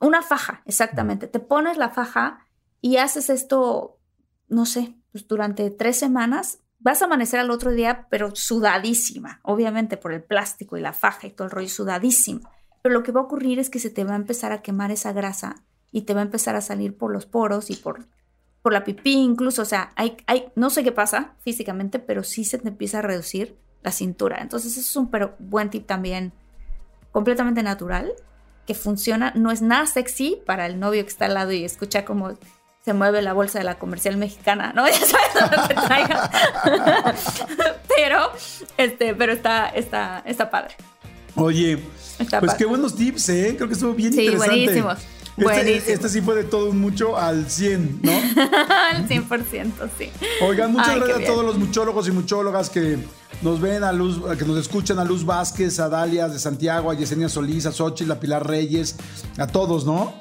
[0.00, 1.26] Una faja, exactamente.
[1.26, 2.46] Te pones la faja
[2.80, 3.98] y haces esto,
[4.48, 9.96] no sé, pues durante tres semanas vas a amanecer al otro día, pero sudadísima, obviamente
[9.96, 12.50] por el plástico y la faja y todo el rollo, sudadísima.
[12.82, 14.92] Pero lo que va a ocurrir es que se te va a empezar a quemar
[14.92, 18.06] esa grasa y te va a empezar a salir por los poros y por,
[18.62, 19.62] por la pipí incluso.
[19.62, 23.02] O sea, hay, hay, no sé qué pasa físicamente, pero sí se te empieza a
[23.02, 23.58] reducir
[23.88, 24.38] la cintura.
[24.40, 26.32] Entonces, eso es un pero, buen tip también,
[27.10, 28.12] completamente natural,
[28.66, 29.32] que funciona.
[29.34, 32.36] No es nada sexy para el novio que está al lado y escucha cómo
[32.84, 34.86] se mueve la bolsa de la comercial mexicana, ¿no?
[34.88, 36.30] Ya sabes lo que traiga.
[37.96, 38.30] pero,
[38.76, 40.74] este, pero está, está, está padre.
[41.34, 41.78] Oye,
[42.40, 43.54] pues qué buenos tips, ¿eh?
[43.56, 44.54] Creo que estuvo bien sí, interesante.
[44.54, 44.98] Buenísimos.
[45.38, 48.12] Este, este, sí fue de todo mucho al 100, ¿no?
[48.90, 50.10] al 100%, sí.
[50.42, 52.98] Oigan, muchas gracias a todos los muchólogos y muchólogas que
[53.42, 56.94] nos ven a Luz, que nos escuchan, a Luz Vázquez, a Dalia de Santiago, a
[56.94, 58.96] Yesenia Solís, a Xochitl, a Pilar Reyes,
[59.38, 60.12] a todos, ¿no?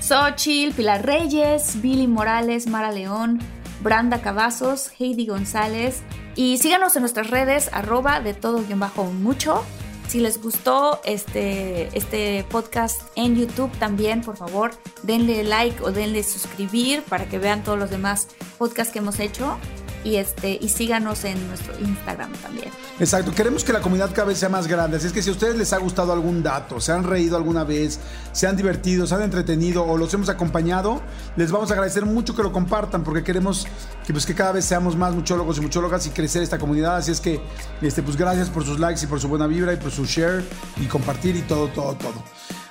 [0.00, 3.40] Xochitl, Pilar Reyes, Billy Morales, Mara León,
[3.82, 6.02] Branda Cavazos, Heidi González.
[6.36, 9.64] Y síganos en nuestras redes, arroba de todo guion bajo mucho.
[10.08, 16.22] Si les gustó este, este podcast en YouTube también, por favor, denle like o denle
[16.22, 19.58] suscribir para que vean todos los demás podcasts que hemos hecho
[20.04, 22.68] y, este, y síganos en nuestro Instagram también.
[23.00, 25.32] Exacto, queremos que la comunidad cada vez sea más grande, así es que si a
[25.32, 27.98] ustedes les ha gustado algún dato, se han reído alguna vez,
[28.32, 31.00] se han divertido, se han entretenido o los hemos acompañado,
[31.36, 33.66] les vamos a agradecer mucho que lo compartan porque queremos
[34.06, 37.10] que, pues, que cada vez seamos más muchólogos y muchólogas y crecer esta comunidad, así
[37.10, 37.40] es que
[37.80, 40.44] este, pues gracias por sus likes y por su buena vibra y por su share
[40.76, 42.22] y compartir y todo, todo, todo.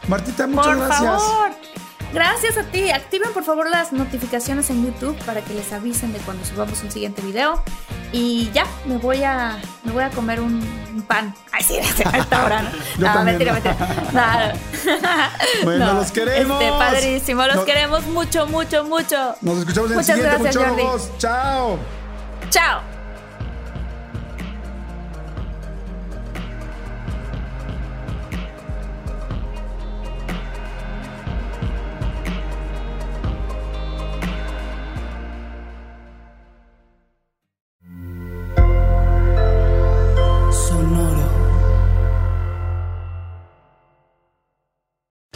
[0.07, 1.21] Martita, muchas por gracias.
[1.21, 1.72] Favor.
[2.13, 2.91] Gracias a ti.
[2.91, 6.91] Activen por favor las notificaciones en YouTube para que les avisen de cuando subamos un
[6.91, 7.63] siguiente video.
[8.11, 10.61] Y ya, me voy a, me voy a comer un,
[11.07, 11.33] pan.
[11.51, 12.71] Ay, sí, a esta hora.
[12.99, 13.53] No, no mentira,
[14.13, 14.53] mentira.
[15.63, 16.61] Bueno, los queremos.
[16.61, 17.47] Este, padrísimo.
[17.47, 19.35] Los queremos mucho, mucho, mucho.
[19.41, 21.09] Nos escuchamos en el siguiente, muchólogos.
[21.17, 21.79] Chao.
[22.51, 22.92] Chao.